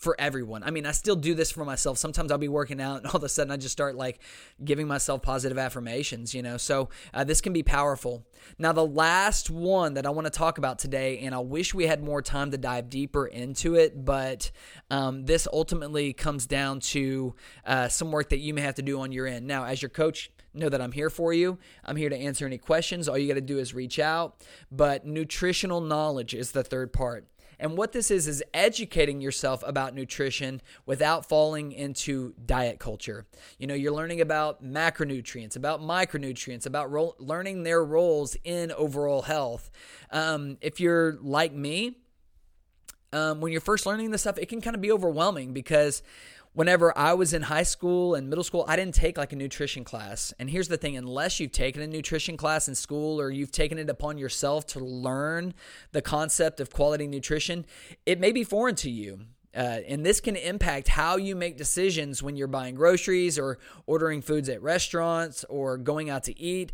for 0.00 0.16
everyone. 0.18 0.62
I 0.62 0.70
mean, 0.70 0.86
I 0.86 0.92
still 0.92 1.14
do 1.14 1.34
this 1.34 1.50
for 1.50 1.62
myself. 1.62 1.98
Sometimes 1.98 2.32
I'll 2.32 2.38
be 2.38 2.48
working 2.48 2.80
out 2.80 2.96
and 2.98 3.06
all 3.06 3.16
of 3.16 3.22
a 3.22 3.28
sudden 3.28 3.52
I 3.52 3.58
just 3.58 3.72
start 3.72 3.96
like 3.96 4.18
giving 4.64 4.88
myself 4.88 5.20
positive 5.20 5.58
affirmations, 5.58 6.34
you 6.34 6.42
know. 6.42 6.56
So 6.56 6.88
uh, 7.12 7.22
this 7.24 7.42
can 7.42 7.52
be 7.52 7.62
powerful. 7.62 8.24
Now, 8.58 8.72
the 8.72 8.84
last 8.84 9.50
one 9.50 9.94
that 9.94 10.06
I 10.06 10.10
want 10.10 10.24
to 10.24 10.30
talk 10.30 10.56
about 10.56 10.78
today, 10.78 11.18
and 11.18 11.34
I 11.34 11.40
wish 11.40 11.74
we 11.74 11.86
had 11.86 12.02
more 12.02 12.22
time 12.22 12.50
to 12.52 12.58
dive 12.58 12.88
deeper 12.88 13.26
into 13.26 13.74
it, 13.74 14.02
but 14.02 14.50
um, 14.90 15.26
this 15.26 15.46
ultimately 15.52 16.14
comes 16.14 16.46
down 16.46 16.80
to 16.80 17.34
uh, 17.66 17.88
some 17.88 18.10
work 18.10 18.30
that 18.30 18.38
you 18.38 18.54
may 18.54 18.62
have 18.62 18.76
to 18.76 18.82
do 18.82 19.00
on 19.00 19.12
your 19.12 19.26
end. 19.26 19.46
Now, 19.46 19.64
as 19.66 19.82
your 19.82 19.90
coach, 19.90 20.30
know 20.54 20.68
that 20.70 20.80
I'm 20.80 20.92
here 20.92 21.10
for 21.10 21.32
you. 21.32 21.58
I'm 21.84 21.96
here 21.96 22.08
to 22.08 22.16
answer 22.16 22.46
any 22.46 22.58
questions. 22.58 23.08
All 23.08 23.18
you 23.18 23.28
got 23.28 23.34
to 23.34 23.40
do 23.40 23.58
is 23.58 23.74
reach 23.74 23.98
out. 23.98 24.42
But 24.72 25.06
nutritional 25.06 25.80
knowledge 25.80 26.34
is 26.34 26.52
the 26.52 26.64
third 26.64 26.92
part. 26.92 27.26
And 27.60 27.76
what 27.76 27.92
this 27.92 28.10
is, 28.10 28.26
is 28.26 28.42
educating 28.54 29.20
yourself 29.20 29.62
about 29.66 29.94
nutrition 29.94 30.62
without 30.86 31.28
falling 31.28 31.72
into 31.72 32.34
diet 32.44 32.80
culture. 32.80 33.26
You 33.58 33.66
know, 33.66 33.74
you're 33.74 33.92
learning 33.92 34.22
about 34.22 34.64
macronutrients, 34.64 35.56
about 35.56 35.82
micronutrients, 35.82 36.64
about 36.64 36.90
ro- 36.90 37.14
learning 37.18 37.62
their 37.62 37.84
roles 37.84 38.34
in 38.44 38.72
overall 38.72 39.22
health. 39.22 39.70
Um, 40.10 40.56
if 40.62 40.80
you're 40.80 41.18
like 41.20 41.52
me, 41.52 41.96
um, 43.12 43.40
when 43.40 43.52
you're 43.52 43.60
first 43.60 43.84
learning 43.84 44.10
this 44.10 44.22
stuff, 44.22 44.38
it 44.38 44.46
can 44.48 44.62
kind 44.62 44.74
of 44.74 44.80
be 44.80 44.90
overwhelming 44.90 45.52
because 45.52 46.02
whenever 46.52 46.96
I 46.96 47.14
was 47.14 47.32
in 47.32 47.42
high 47.42 47.62
school 47.62 48.14
and 48.14 48.28
middle 48.28 48.44
school, 48.44 48.64
I 48.66 48.76
didn't 48.76 48.94
take 48.94 49.16
like 49.16 49.32
a 49.32 49.36
nutrition 49.36 49.84
class. 49.84 50.32
And 50.38 50.50
here's 50.50 50.68
the 50.68 50.76
thing 50.76 50.96
unless 50.96 51.40
you've 51.40 51.52
taken 51.52 51.82
a 51.82 51.86
nutrition 51.86 52.36
class 52.36 52.68
in 52.68 52.74
school 52.74 53.20
or 53.20 53.30
you've 53.30 53.52
taken 53.52 53.78
it 53.78 53.88
upon 53.88 54.18
yourself 54.18 54.66
to 54.68 54.80
learn 54.80 55.54
the 55.92 56.02
concept 56.02 56.60
of 56.60 56.72
quality 56.72 57.06
nutrition, 57.06 57.66
it 58.06 58.18
may 58.18 58.32
be 58.32 58.44
foreign 58.44 58.74
to 58.76 58.90
you. 58.90 59.20
Uh, 59.52 59.80
and 59.88 60.06
this 60.06 60.20
can 60.20 60.36
impact 60.36 60.86
how 60.86 61.16
you 61.16 61.34
make 61.34 61.56
decisions 61.56 62.22
when 62.22 62.36
you're 62.36 62.46
buying 62.46 62.76
groceries 62.76 63.36
or 63.36 63.58
ordering 63.86 64.22
foods 64.22 64.48
at 64.48 64.62
restaurants 64.62 65.44
or 65.48 65.76
going 65.76 66.08
out 66.08 66.22
to 66.24 66.38
eat. 66.38 66.70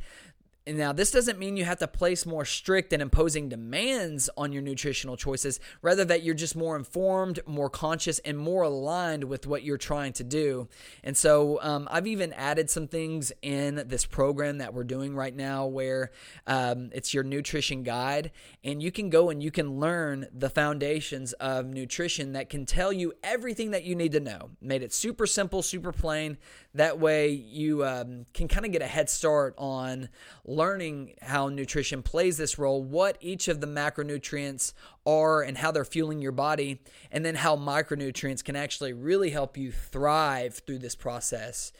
And 0.66 0.78
now, 0.78 0.92
this 0.92 1.12
doesn't 1.12 1.38
mean 1.38 1.56
you 1.56 1.64
have 1.64 1.78
to 1.78 1.86
place 1.86 2.26
more 2.26 2.44
strict 2.44 2.92
and 2.92 3.00
imposing 3.00 3.48
demands 3.48 4.28
on 4.36 4.52
your 4.52 4.62
nutritional 4.62 5.16
choices, 5.16 5.60
rather, 5.80 6.04
that 6.04 6.24
you're 6.24 6.34
just 6.34 6.56
more 6.56 6.74
informed, 6.74 7.38
more 7.46 7.70
conscious, 7.70 8.18
and 8.20 8.36
more 8.36 8.64
aligned 8.64 9.22
with 9.22 9.46
what 9.46 9.62
you're 9.62 9.78
trying 9.78 10.12
to 10.14 10.24
do. 10.24 10.66
And 11.04 11.16
so, 11.16 11.62
um, 11.62 11.86
I've 11.88 12.08
even 12.08 12.32
added 12.32 12.68
some 12.68 12.88
things 12.88 13.30
in 13.42 13.84
this 13.86 14.04
program 14.06 14.58
that 14.58 14.74
we're 14.74 14.82
doing 14.82 15.14
right 15.14 15.34
now 15.34 15.66
where 15.66 16.10
um, 16.48 16.90
it's 16.92 17.14
your 17.14 17.22
nutrition 17.22 17.84
guide, 17.84 18.32
and 18.64 18.82
you 18.82 18.90
can 18.90 19.08
go 19.08 19.30
and 19.30 19.40
you 19.40 19.52
can 19.52 19.78
learn 19.78 20.26
the 20.36 20.50
foundations 20.50 21.32
of 21.34 21.66
nutrition 21.66 22.32
that 22.32 22.50
can 22.50 22.66
tell 22.66 22.92
you 22.92 23.12
everything 23.22 23.70
that 23.70 23.84
you 23.84 23.94
need 23.94 24.10
to 24.10 24.20
know. 24.20 24.50
Made 24.60 24.82
it 24.82 24.92
super 24.92 25.26
simple, 25.26 25.62
super 25.62 25.92
plain. 25.92 26.38
That 26.76 26.98
way, 26.98 27.30
you 27.30 27.86
um, 27.86 28.26
can 28.34 28.48
kind 28.48 28.66
of 28.66 28.70
get 28.70 28.82
a 28.82 28.86
head 28.86 29.08
start 29.08 29.54
on 29.56 30.10
learning 30.44 31.14
how 31.22 31.48
nutrition 31.48 32.02
plays 32.02 32.36
this 32.36 32.58
role, 32.58 32.82
what 32.82 33.16
each 33.22 33.48
of 33.48 33.62
the 33.62 33.66
macronutrients 33.66 34.74
are, 35.06 35.40
and 35.40 35.56
how 35.56 35.70
they're 35.70 35.86
fueling 35.86 36.20
your 36.20 36.32
body, 36.32 36.82
and 37.10 37.24
then 37.24 37.36
how 37.36 37.56
micronutrients 37.56 38.44
can 38.44 38.56
actually 38.56 38.92
really 38.92 39.30
help 39.30 39.56
you 39.56 39.72
thrive 39.72 40.60
through 40.66 40.80
this 40.80 40.94
process. 40.94 41.72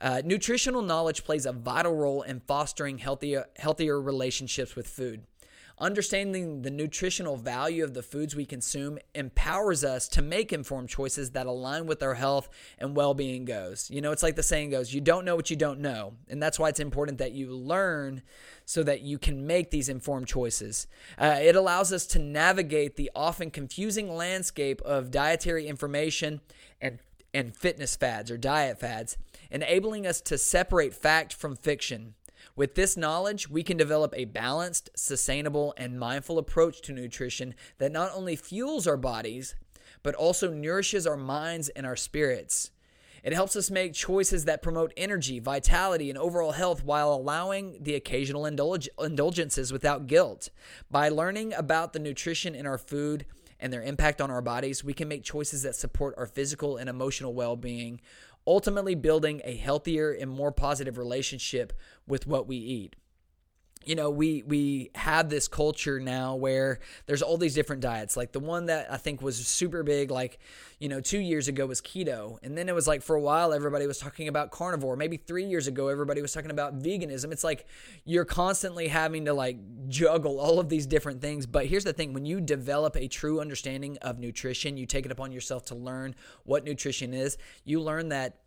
Uh, 0.00 0.22
nutritional 0.24 0.80
knowledge 0.80 1.24
plays 1.24 1.44
a 1.44 1.52
vital 1.52 1.94
role 1.94 2.22
in 2.22 2.40
fostering 2.40 2.96
healthier, 2.96 3.46
healthier 3.56 4.00
relationships 4.00 4.74
with 4.74 4.88
food. 4.88 5.24
Understanding 5.80 6.62
the 6.62 6.70
nutritional 6.70 7.36
value 7.36 7.84
of 7.84 7.94
the 7.94 8.02
foods 8.02 8.34
we 8.34 8.44
consume 8.44 8.98
empowers 9.14 9.84
us 9.84 10.08
to 10.08 10.22
make 10.22 10.52
informed 10.52 10.88
choices 10.88 11.30
that 11.30 11.46
align 11.46 11.86
with 11.86 12.02
our 12.02 12.14
health 12.14 12.48
and 12.78 12.96
well 12.96 13.14
being 13.14 13.44
goes. 13.44 13.88
You 13.88 14.00
know, 14.00 14.10
it's 14.10 14.22
like 14.22 14.34
the 14.34 14.42
saying 14.42 14.70
goes, 14.70 14.92
you 14.92 15.00
don't 15.00 15.24
know 15.24 15.36
what 15.36 15.50
you 15.50 15.56
don't 15.56 15.78
know. 15.78 16.14
And 16.28 16.42
that's 16.42 16.58
why 16.58 16.68
it's 16.68 16.80
important 16.80 17.18
that 17.18 17.30
you 17.30 17.52
learn 17.52 18.22
so 18.64 18.82
that 18.82 19.02
you 19.02 19.18
can 19.18 19.46
make 19.46 19.70
these 19.70 19.88
informed 19.88 20.26
choices. 20.26 20.88
Uh, 21.16 21.38
it 21.40 21.54
allows 21.54 21.92
us 21.92 22.06
to 22.06 22.18
navigate 22.18 22.96
the 22.96 23.10
often 23.14 23.50
confusing 23.50 24.14
landscape 24.14 24.82
of 24.82 25.12
dietary 25.12 25.68
information 25.68 26.40
and, 26.80 26.98
and 27.32 27.54
fitness 27.54 27.94
fads 27.94 28.32
or 28.32 28.36
diet 28.36 28.80
fads, 28.80 29.16
enabling 29.48 30.08
us 30.08 30.20
to 30.22 30.36
separate 30.36 30.92
fact 30.92 31.32
from 31.32 31.54
fiction. 31.54 32.14
With 32.58 32.74
this 32.74 32.96
knowledge, 32.96 33.48
we 33.48 33.62
can 33.62 33.76
develop 33.76 34.12
a 34.16 34.24
balanced, 34.24 34.90
sustainable, 34.96 35.74
and 35.76 35.96
mindful 35.96 36.38
approach 36.38 36.80
to 36.82 36.92
nutrition 36.92 37.54
that 37.78 37.92
not 37.92 38.10
only 38.12 38.34
fuels 38.34 38.88
our 38.88 38.96
bodies, 38.96 39.54
but 40.02 40.16
also 40.16 40.52
nourishes 40.52 41.06
our 41.06 41.16
minds 41.16 41.68
and 41.68 41.86
our 41.86 41.94
spirits. 41.94 42.72
It 43.22 43.32
helps 43.32 43.54
us 43.54 43.70
make 43.70 43.94
choices 43.94 44.44
that 44.46 44.60
promote 44.60 44.92
energy, 44.96 45.38
vitality, 45.38 46.10
and 46.10 46.18
overall 46.18 46.50
health 46.50 46.82
while 46.82 47.12
allowing 47.12 47.78
the 47.80 47.94
occasional 47.94 48.42
indulg- 48.42 48.88
indulgences 49.00 49.72
without 49.72 50.08
guilt. 50.08 50.50
By 50.90 51.10
learning 51.10 51.52
about 51.52 51.92
the 51.92 52.00
nutrition 52.00 52.56
in 52.56 52.66
our 52.66 52.78
food 52.78 53.24
and 53.60 53.72
their 53.72 53.82
impact 53.82 54.20
on 54.20 54.32
our 54.32 54.42
bodies, 54.42 54.82
we 54.82 54.94
can 54.94 55.06
make 55.06 55.22
choices 55.22 55.62
that 55.62 55.76
support 55.76 56.16
our 56.18 56.26
physical 56.26 56.76
and 56.76 56.90
emotional 56.90 57.34
well 57.34 57.54
being 57.54 58.00
ultimately 58.48 58.94
building 58.94 59.42
a 59.44 59.54
healthier 59.54 60.10
and 60.10 60.30
more 60.30 60.50
positive 60.50 60.96
relationship 60.96 61.74
with 62.06 62.26
what 62.26 62.48
we 62.48 62.56
eat 62.56 62.96
you 63.84 63.94
know 63.94 64.10
we 64.10 64.42
we 64.46 64.90
have 64.94 65.28
this 65.28 65.48
culture 65.48 65.98
now 66.00 66.34
where 66.34 66.78
there's 67.06 67.22
all 67.22 67.36
these 67.36 67.54
different 67.54 67.80
diets. 67.82 68.16
Like 68.16 68.32
the 68.32 68.40
one 68.40 68.66
that 68.66 68.92
i 68.92 68.96
think 68.96 69.22
was 69.22 69.46
super 69.46 69.82
big 69.82 70.10
like 70.10 70.38
you 70.78 70.88
know 70.88 71.00
2 71.00 71.18
years 71.18 71.48
ago 71.48 71.66
was 71.66 71.80
keto. 71.80 72.38
And 72.42 72.56
then 72.56 72.68
it 72.68 72.74
was 72.74 72.86
like 72.86 73.02
for 73.02 73.16
a 73.16 73.20
while 73.20 73.52
everybody 73.52 73.86
was 73.86 73.98
talking 73.98 74.28
about 74.28 74.50
carnivore. 74.50 74.96
Maybe 74.96 75.16
3 75.16 75.44
years 75.44 75.66
ago 75.66 75.88
everybody 75.88 76.22
was 76.22 76.32
talking 76.32 76.50
about 76.50 76.78
veganism. 76.78 77.32
It's 77.32 77.44
like 77.44 77.66
you're 78.04 78.24
constantly 78.24 78.88
having 78.88 79.24
to 79.24 79.32
like 79.32 79.58
juggle 79.88 80.38
all 80.38 80.60
of 80.60 80.68
these 80.68 80.86
different 80.86 81.20
things. 81.20 81.46
But 81.46 81.66
here's 81.66 81.84
the 81.84 81.92
thing. 81.92 82.12
When 82.12 82.26
you 82.26 82.40
develop 82.40 82.96
a 82.96 83.08
true 83.08 83.40
understanding 83.40 83.96
of 84.02 84.18
nutrition 84.18 84.76
you 84.76 84.86
take 84.86 85.04
it 85.04 85.12
upon 85.12 85.32
yourself 85.32 85.64
to 85.66 85.74
learn 85.74 86.14
what 86.44 86.64
nutrition 86.64 87.14
is. 87.14 87.38
You 87.64 87.80
learn 87.80 88.08
that 88.10 88.38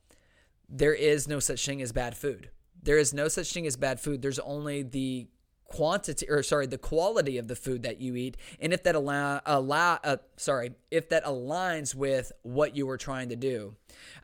there 0.69 0.93
is 0.93 1.27
no 1.27 1.39
such 1.39 1.65
thing 1.65 1.81
as 1.81 1.91
bad 1.91 2.15
food 2.15 2.49
there 2.83 2.97
is 2.97 3.13
no 3.13 3.27
such 3.27 3.53
thing 3.53 3.67
as 3.67 3.75
bad 3.75 3.99
food. 3.99 4.21
There's 4.21 4.39
only 4.39 4.83
the 4.83 5.27
quantity 5.71 6.29
or 6.29 6.43
sorry 6.43 6.67
the 6.67 6.77
quality 6.77 7.37
of 7.37 7.47
the 7.47 7.55
food 7.55 7.83
that 7.83 8.01
you 8.01 8.13
eat 8.17 8.35
and 8.59 8.73
if 8.73 8.83
that 8.83 8.93
allow 8.93 9.39
allow 9.45 9.97
uh, 10.03 10.17
sorry 10.35 10.73
if 10.91 11.07
that 11.07 11.23
aligns 11.23 11.95
with 11.95 12.33
what 12.41 12.75
you 12.75 12.85
were 12.85 12.97
trying 12.97 13.29
to 13.29 13.37
do 13.37 13.73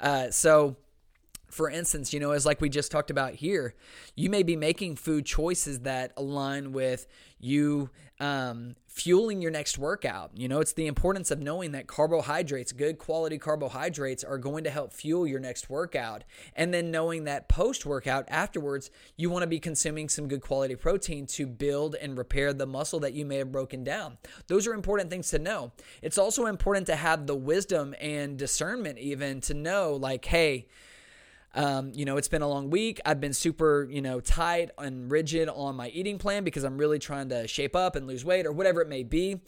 uh, 0.01 0.29
so 0.29 0.75
for 1.49 1.69
instance, 1.69 2.13
you 2.13 2.19
know, 2.19 2.31
as 2.31 2.45
like 2.45 2.61
we 2.61 2.69
just 2.69 2.91
talked 2.91 3.09
about 3.09 3.35
here, 3.35 3.73
you 4.15 4.29
may 4.29 4.43
be 4.43 4.55
making 4.55 4.95
food 4.95 5.25
choices 5.25 5.79
that 5.81 6.11
align 6.17 6.73
with 6.73 7.07
you 7.39 7.89
um, 8.19 8.75
fueling 8.87 9.41
your 9.41 9.51
next 9.51 9.77
workout. 9.77 10.31
You 10.35 10.47
know, 10.47 10.59
it's 10.59 10.73
the 10.73 10.87
importance 10.87 11.29
of 11.29 11.39
knowing 11.39 11.71
that 11.73 11.87
carbohydrates, 11.87 12.71
good 12.71 12.97
quality 12.97 13.37
carbohydrates, 13.37 14.23
are 14.23 14.39
going 14.39 14.63
to 14.63 14.71
help 14.71 14.91
fuel 14.91 15.27
your 15.27 15.39
next 15.39 15.69
workout. 15.69 16.23
And 16.55 16.73
then 16.73 16.89
knowing 16.89 17.25
that 17.25 17.47
post 17.47 17.85
workout 17.85 18.25
afterwards, 18.27 18.89
you 19.15 19.29
want 19.29 19.43
to 19.43 19.47
be 19.47 19.59
consuming 19.59 20.09
some 20.09 20.27
good 20.27 20.41
quality 20.41 20.75
protein 20.75 21.27
to 21.27 21.45
build 21.45 21.95
and 21.95 22.17
repair 22.17 22.53
the 22.53 22.65
muscle 22.65 22.99
that 23.01 23.13
you 23.13 23.23
may 23.23 23.37
have 23.37 23.51
broken 23.51 23.83
down. 23.83 24.17
Those 24.47 24.65
are 24.65 24.73
important 24.73 25.11
things 25.11 25.29
to 25.29 25.39
know. 25.39 25.71
It's 26.01 26.17
also 26.17 26.47
important 26.47 26.87
to 26.87 26.95
have 26.95 27.27
the 27.27 27.35
wisdom 27.35 27.93
and 28.01 28.37
discernment, 28.37 28.97
even 28.97 29.41
to 29.41 29.53
know, 29.53 29.93
like, 29.93 30.25
hey, 30.25 30.67
um, 31.57 31.91
you 31.95 32.05
know, 32.05 32.17
it's 32.17 32.27
been 32.27 32.43
a 32.43 32.47
long 32.47 32.69
week. 32.69 33.01
I've 33.03 33.19
been 33.19 33.33
super, 33.33 33.87
you 33.89 34.01
know, 34.01 34.19
tight 34.19 34.69
and 34.77 35.11
rigid 35.11 35.49
on 35.49 35.75
my 35.75 35.89
eating 35.89 36.19
plan 36.19 36.43
because 36.43 36.63
I'm 36.63 36.77
really 36.77 36.99
trying 36.99 37.29
to 37.29 37.47
shape 37.47 37.75
up 37.75 37.95
and 37.95 38.05
lose 38.05 38.23
weight 38.23 38.45
or 38.45 38.51
whatever 38.51 38.79
it 38.79 38.87
may 38.87 39.01
be. 39.01 39.41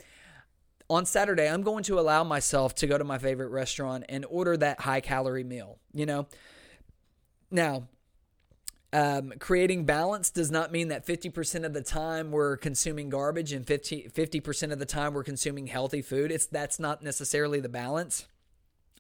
On 0.89 1.05
Saturday, 1.05 1.47
I'm 1.47 1.61
going 1.61 1.83
to 1.83 1.99
allow 1.99 2.23
myself 2.23 2.73
to 2.75 2.87
go 2.87 2.97
to 2.97 3.03
my 3.03 3.19
favorite 3.19 3.49
restaurant 3.49 4.05
and 4.09 4.25
order 4.27 4.57
that 4.57 4.81
high 4.81 5.01
calorie 5.01 5.43
meal, 5.43 5.77
you 5.93 6.05
know. 6.05 6.27
Now, 7.51 7.87
Um, 8.91 9.33
creating 9.37 9.85
balance 9.85 10.31
does 10.31 10.49
not 10.49 10.71
mean 10.71 10.87
that 10.87 11.05
50% 11.05 11.63
of 11.63 11.73
the 11.73 11.83
time 11.83 12.31
we're 12.31 12.57
consuming 12.57 13.09
garbage 13.09 13.53
and 13.53 13.63
50, 13.67 14.09
50% 14.11 14.71
of 14.71 14.79
the 14.79 14.85
time 14.87 15.13
we're 15.13 15.23
consuming 15.23 15.67
healthy 15.67 16.01
food. 16.01 16.31
It's 16.31 16.47
that's 16.47 16.79
not 16.79 17.03
necessarily 17.03 17.59
the 17.59 17.69
balance 17.69 18.25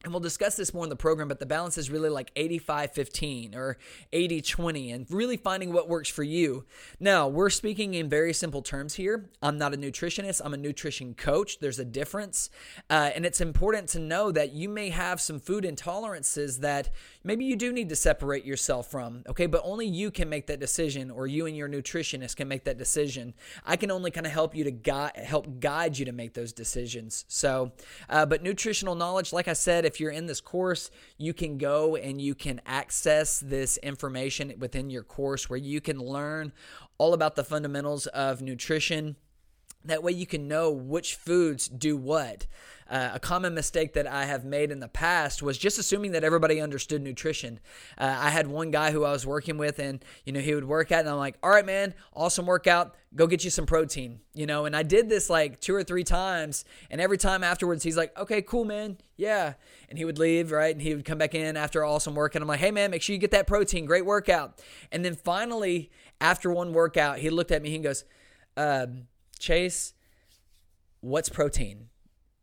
and 0.05 0.13
we'll 0.13 0.21
discuss 0.21 0.55
this 0.55 0.73
more 0.73 0.85
in 0.85 0.89
the 0.89 0.95
program, 0.95 1.27
but 1.27 1.39
the 1.39 1.45
balance 1.45 1.77
is 1.77 1.89
really 1.89 2.07
like 2.07 2.31
85 2.37 2.93
15 2.93 3.53
or 3.53 3.77
80 4.13 4.41
20 4.41 4.91
and 4.91 5.05
really 5.09 5.35
finding 5.35 5.73
what 5.73 5.89
works 5.89 6.07
for 6.07 6.23
you. 6.23 6.63
Now, 7.01 7.27
we're 7.27 7.49
speaking 7.49 7.95
in 7.95 8.07
very 8.07 8.31
simple 8.31 8.61
terms 8.61 8.93
here. 8.93 9.29
I'm 9.41 9.57
not 9.57 9.73
a 9.73 9.77
nutritionist, 9.77 10.39
I'm 10.45 10.53
a 10.53 10.57
nutrition 10.57 11.15
coach. 11.15 11.59
There's 11.59 11.79
a 11.79 11.85
difference. 11.85 12.49
Uh, 12.89 13.11
and 13.13 13.25
it's 13.25 13.41
important 13.41 13.89
to 13.89 13.99
know 13.99 14.31
that 14.31 14.53
you 14.53 14.69
may 14.69 14.87
have 14.87 15.19
some 15.19 15.37
food 15.37 15.65
intolerances 15.65 16.59
that 16.59 16.91
maybe 17.25 17.43
you 17.43 17.57
do 17.57 17.73
need 17.73 17.89
to 17.89 17.95
separate 17.97 18.45
yourself 18.45 18.89
from, 18.89 19.23
okay? 19.27 19.47
But 19.47 19.63
only 19.65 19.85
you 19.85 20.11
can 20.11 20.29
make 20.29 20.47
that 20.47 20.61
decision, 20.61 21.11
or 21.11 21.27
you 21.27 21.45
and 21.45 21.57
your 21.57 21.67
nutritionist 21.67 22.37
can 22.37 22.47
make 22.47 22.63
that 22.63 22.77
decision. 22.77 23.33
I 23.65 23.75
can 23.75 23.91
only 23.91 24.11
kind 24.11 24.25
of 24.25 24.31
help 24.31 24.55
you 24.55 24.63
to 24.63 24.71
guide, 24.71 25.17
help 25.17 25.59
guide 25.59 25.97
you 25.97 26.05
to 26.05 26.13
make 26.13 26.35
those 26.35 26.53
decisions. 26.53 27.25
So, 27.27 27.73
uh, 28.09 28.25
but 28.25 28.43
nutritional 28.43 28.95
knowledge, 28.95 29.33
like 29.33 29.49
I 29.49 29.53
said, 29.53 29.88
if 29.89 29.99
you're 29.99 30.11
in 30.11 30.27
this 30.27 30.39
course, 30.39 30.91
you 31.17 31.33
can 31.33 31.57
go 31.57 31.95
and 31.95 32.21
you 32.21 32.35
can 32.35 32.61
access 32.65 33.39
this 33.39 33.77
information 33.77 34.53
within 34.59 34.89
your 34.89 35.03
course 35.03 35.49
where 35.49 35.59
you 35.59 35.81
can 35.81 35.97
learn 35.97 36.53
all 36.99 37.13
about 37.13 37.35
the 37.35 37.43
fundamentals 37.43 38.05
of 38.07 38.41
nutrition. 38.41 39.15
That 39.83 40.03
way, 40.03 40.11
you 40.11 40.27
can 40.27 40.47
know 40.47 40.71
which 40.71 41.15
foods 41.15 41.67
do 41.67 41.97
what. 41.97 42.45
Uh, 42.89 43.11
a 43.13 43.19
common 43.19 43.53
mistake 43.53 43.93
that 43.93 44.07
I 44.07 44.25
have 44.25 44.43
made 44.43 44.71
in 44.71 44.79
the 44.79 44.87
past 44.87 45.43
was 45.43 45.59
just 45.59 45.77
assuming 45.77 46.13
that 46.13 46.23
everybody 46.23 46.59
understood 46.59 47.03
nutrition. 47.03 47.59
Uh, 47.97 48.15
I 48.19 48.29
had 48.31 48.47
one 48.47 48.71
guy 48.71 48.91
who 48.91 49.03
I 49.03 49.11
was 49.11 49.27
working 49.27 49.59
with, 49.59 49.77
and 49.77 50.03
you 50.25 50.33
know 50.33 50.39
he 50.39 50.55
would 50.55 50.65
work 50.65 50.91
out, 50.91 51.01
and 51.01 51.09
I'm 51.09 51.17
like, 51.17 51.35
"All 51.43 51.51
right, 51.51 51.65
man, 51.65 51.93
awesome 52.13 52.47
workout. 52.47 52.95
Go 53.15 53.27
get 53.27 53.43
you 53.43 53.51
some 53.51 53.67
protein." 53.67 54.21
You 54.33 54.47
know, 54.47 54.65
and 54.65 54.75
I 54.75 54.81
did 54.81 55.07
this 55.07 55.29
like 55.29 55.59
two 55.59 55.75
or 55.75 55.83
three 55.83 56.03
times, 56.03 56.65
and 56.89 56.99
every 56.99 57.19
time 57.19 57.43
afterwards, 57.43 57.83
he's 57.83 57.97
like, 57.97 58.17
"Okay, 58.17 58.41
cool, 58.41 58.65
man, 58.65 58.97
yeah," 59.17 59.53
and 59.87 59.99
he 59.99 60.05
would 60.05 60.17
leave, 60.17 60.51
right, 60.51 60.73
and 60.73 60.81
he 60.81 60.95
would 60.95 61.05
come 61.05 61.19
back 61.19 61.35
in 61.35 61.57
after 61.57 61.85
awesome 61.85 62.15
work, 62.15 62.33
and 62.33 62.41
I'm 62.41 62.47
like, 62.47 62.59
"Hey, 62.59 62.71
man, 62.71 62.89
make 62.89 63.03
sure 63.03 63.13
you 63.13 63.19
get 63.19 63.31
that 63.31 63.45
protein. 63.45 63.85
Great 63.85 64.05
workout." 64.05 64.59
And 64.91 65.05
then 65.05 65.15
finally, 65.15 65.91
after 66.19 66.51
one 66.51 66.73
workout, 66.73 67.19
he 67.19 67.29
looked 67.29 67.51
at 67.51 67.61
me 67.61 67.69
and 67.69 67.75
he 67.75 67.83
goes, 67.83 68.03
um, 68.57 69.07
"Chase." 69.37 69.93
What's 71.01 71.29
protein? 71.29 71.88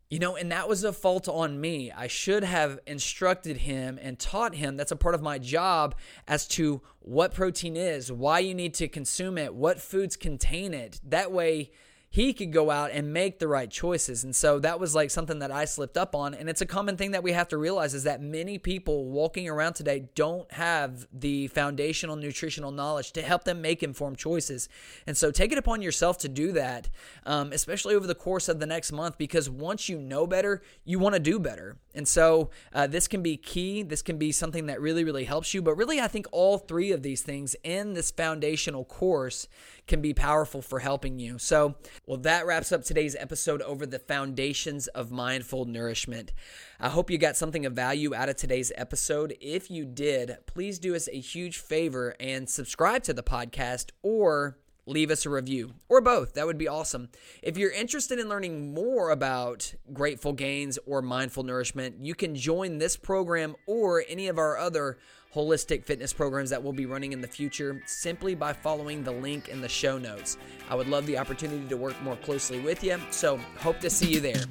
You 0.08 0.20
know, 0.20 0.36
and 0.36 0.52
that 0.52 0.68
was 0.68 0.84
a 0.84 0.92
fault 0.92 1.28
on 1.28 1.60
me. 1.60 1.90
I 1.90 2.06
should 2.06 2.44
have 2.44 2.78
instructed 2.86 3.56
him 3.56 3.98
and 4.00 4.18
taught 4.18 4.54
him 4.54 4.76
that's 4.76 4.92
a 4.92 4.96
part 4.96 5.16
of 5.16 5.22
my 5.22 5.38
job 5.38 5.96
as 6.28 6.46
to 6.48 6.80
what 7.00 7.34
protein 7.34 7.76
is, 7.76 8.12
why 8.12 8.38
you 8.38 8.54
need 8.54 8.74
to 8.74 8.86
consume 8.86 9.36
it, 9.36 9.52
what 9.52 9.80
foods 9.80 10.16
contain 10.16 10.74
it. 10.74 11.00
That 11.04 11.32
way, 11.32 11.72
he 12.16 12.32
could 12.32 12.50
go 12.50 12.70
out 12.70 12.92
and 12.92 13.12
make 13.12 13.38
the 13.40 13.46
right 13.46 13.70
choices. 13.70 14.24
And 14.24 14.34
so 14.34 14.58
that 14.60 14.80
was 14.80 14.94
like 14.94 15.10
something 15.10 15.40
that 15.40 15.50
I 15.50 15.66
slipped 15.66 15.98
up 15.98 16.14
on. 16.14 16.32
And 16.32 16.48
it's 16.48 16.62
a 16.62 16.66
common 16.66 16.96
thing 16.96 17.10
that 17.10 17.22
we 17.22 17.32
have 17.32 17.46
to 17.48 17.58
realize 17.58 17.92
is 17.92 18.04
that 18.04 18.22
many 18.22 18.56
people 18.56 19.04
walking 19.04 19.50
around 19.50 19.74
today 19.74 20.08
don't 20.14 20.50
have 20.52 21.06
the 21.12 21.48
foundational 21.48 22.16
nutritional 22.16 22.70
knowledge 22.70 23.12
to 23.12 23.22
help 23.22 23.44
them 23.44 23.60
make 23.60 23.82
informed 23.82 24.16
choices. 24.16 24.66
And 25.06 25.14
so 25.14 25.30
take 25.30 25.52
it 25.52 25.58
upon 25.58 25.82
yourself 25.82 26.16
to 26.20 26.28
do 26.30 26.52
that, 26.52 26.88
um, 27.26 27.52
especially 27.52 27.94
over 27.94 28.06
the 28.06 28.14
course 28.14 28.48
of 28.48 28.60
the 28.60 28.66
next 28.66 28.92
month, 28.92 29.18
because 29.18 29.50
once 29.50 29.90
you 29.90 29.98
know 29.98 30.26
better, 30.26 30.62
you 30.86 30.98
want 30.98 31.16
to 31.16 31.20
do 31.20 31.38
better. 31.38 31.76
And 31.94 32.08
so 32.08 32.48
uh, 32.72 32.86
this 32.86 33.08
can 33.08 33.22
be 33.22 33.36
key. 33.36 33.82
This 33.82 34.00
can 34.00 34.16
be 34.16 34.32
something 34.32 34.66
that 34.66 34.80
really, 34.80 35.04
really 35.04 35.24
helps 35.24 35.52
you. 35.52 35.60
But 35.60 35.74
really, 35.74 36.00
I 36.00 36.08
think 36.08 36.28
all 36.32 36.56
three 36.56 36.92
of 36.92 37.02
these 37.02 37.20
things 37.20 37.54
in 37.62 37.92
this 37.92 38.10
foundational 38.10 38.86
course 38.86 39.48
can 39.86 40.00
be 40.00 40.12
powerful 40.14 40.62
for 40.62 40.80
helping 40.80 41.18
you. 41.18 41.38
So, 41.38 41.76
well, 42.06 42.18
that 42.18 42.46
wraps 42.46 42.72
up 42.72 42.84
today's 42.84 43.16
episode 43.16 43.62
over 43.62 43.86
the 43.86 43.98
foundations 43.98 44.86
of 44.88 45.10
mindful 45.10 45.64
nourishment. 45.64 46.32
I 46.80 46.88
hope 46.88 47.10
you 47.10 47.18
got 47.18 47.36
something 47.36 47.66
of 47.66 47.72
value 47.72 48.14
out 48.14 48.28
of 48.28 48.36
today's 48.36 48.72
episode. 48.76 49.36
If 49.40 49.70
you 49.70 49.84
did, 49.84 50.36
please 50.46 50.78
do 50.78 50.94
us 50.94 51.08
a 51.08 51.20
huge 51.20 51.58
favor 51.58 52.14
and 52.20 52.48
subscribe 52.48 53.02
to 53.04 53.14
the 53.14 53.22
podcast 53.22 53.90
or 54.02 54.58
leave 54.86 55.10
us 55.10 55.26
a 55.26 55.30
review 55.30 55.74
or 55.88 56.00
both. 56.00 56.34
That 56.34 56.46
would 56.46 56.58
be 56.58 56.68
awesome. 56.68 57.10
If 57.42 57.58
you're 57.58 57.72
interested 57.72 58.18
in 58.18 58.28
learning 58.28 58.72
more 58.72 59.10
about 59.10 59.74
Grateful 59.92 60.32
Gains 60.32 60.78
or 60.86 61.02
mindful 61.02 61.42
nourishment, 61.42 61.96
you 62.00 62.14
can 62.14 62.34
join 62.34 62.78
this 62.78 62.96
program 62.96 63.56
or 63.66 64.04
any 64.08 64.28
of 64.28 64.38
our 64.38 64.56
other 64.56 64.98
holistic 65.34 65.84
fitness 65.84 66.12
programs 66.12 66.48
that 66.50 66.62
we'll 66.62 66.72
be 66.72 66.86
running 66.86 67.12
in 67.12 67.20
the 67.20 67.28
future 67.28 67.82
simply 67.84 68.34
by 68.34 68.52
following 68.52 69.04
the 69.04 69.12
link 69.12 69.48
in 69.48 69.60
the 69.60 69.68
show 69.68 69.98
notes. 69.98 70.38
I 70.70 70.74
would 70.74 70.88
love 70.88 71.04
the 71.04 71.18
opportunity 71.18 71.68
to 71.68 71.76
work 71.76 72.00
more 72.02 72.16
closely 72.16 72.60
with 72.60 72.82
you, 72.82 72.98
so 73.10 73.36
hope 73.58 73.80
to 73.80 73.90
see 73.90 74.10
you 74.10 74.20
there. 74.20 74.44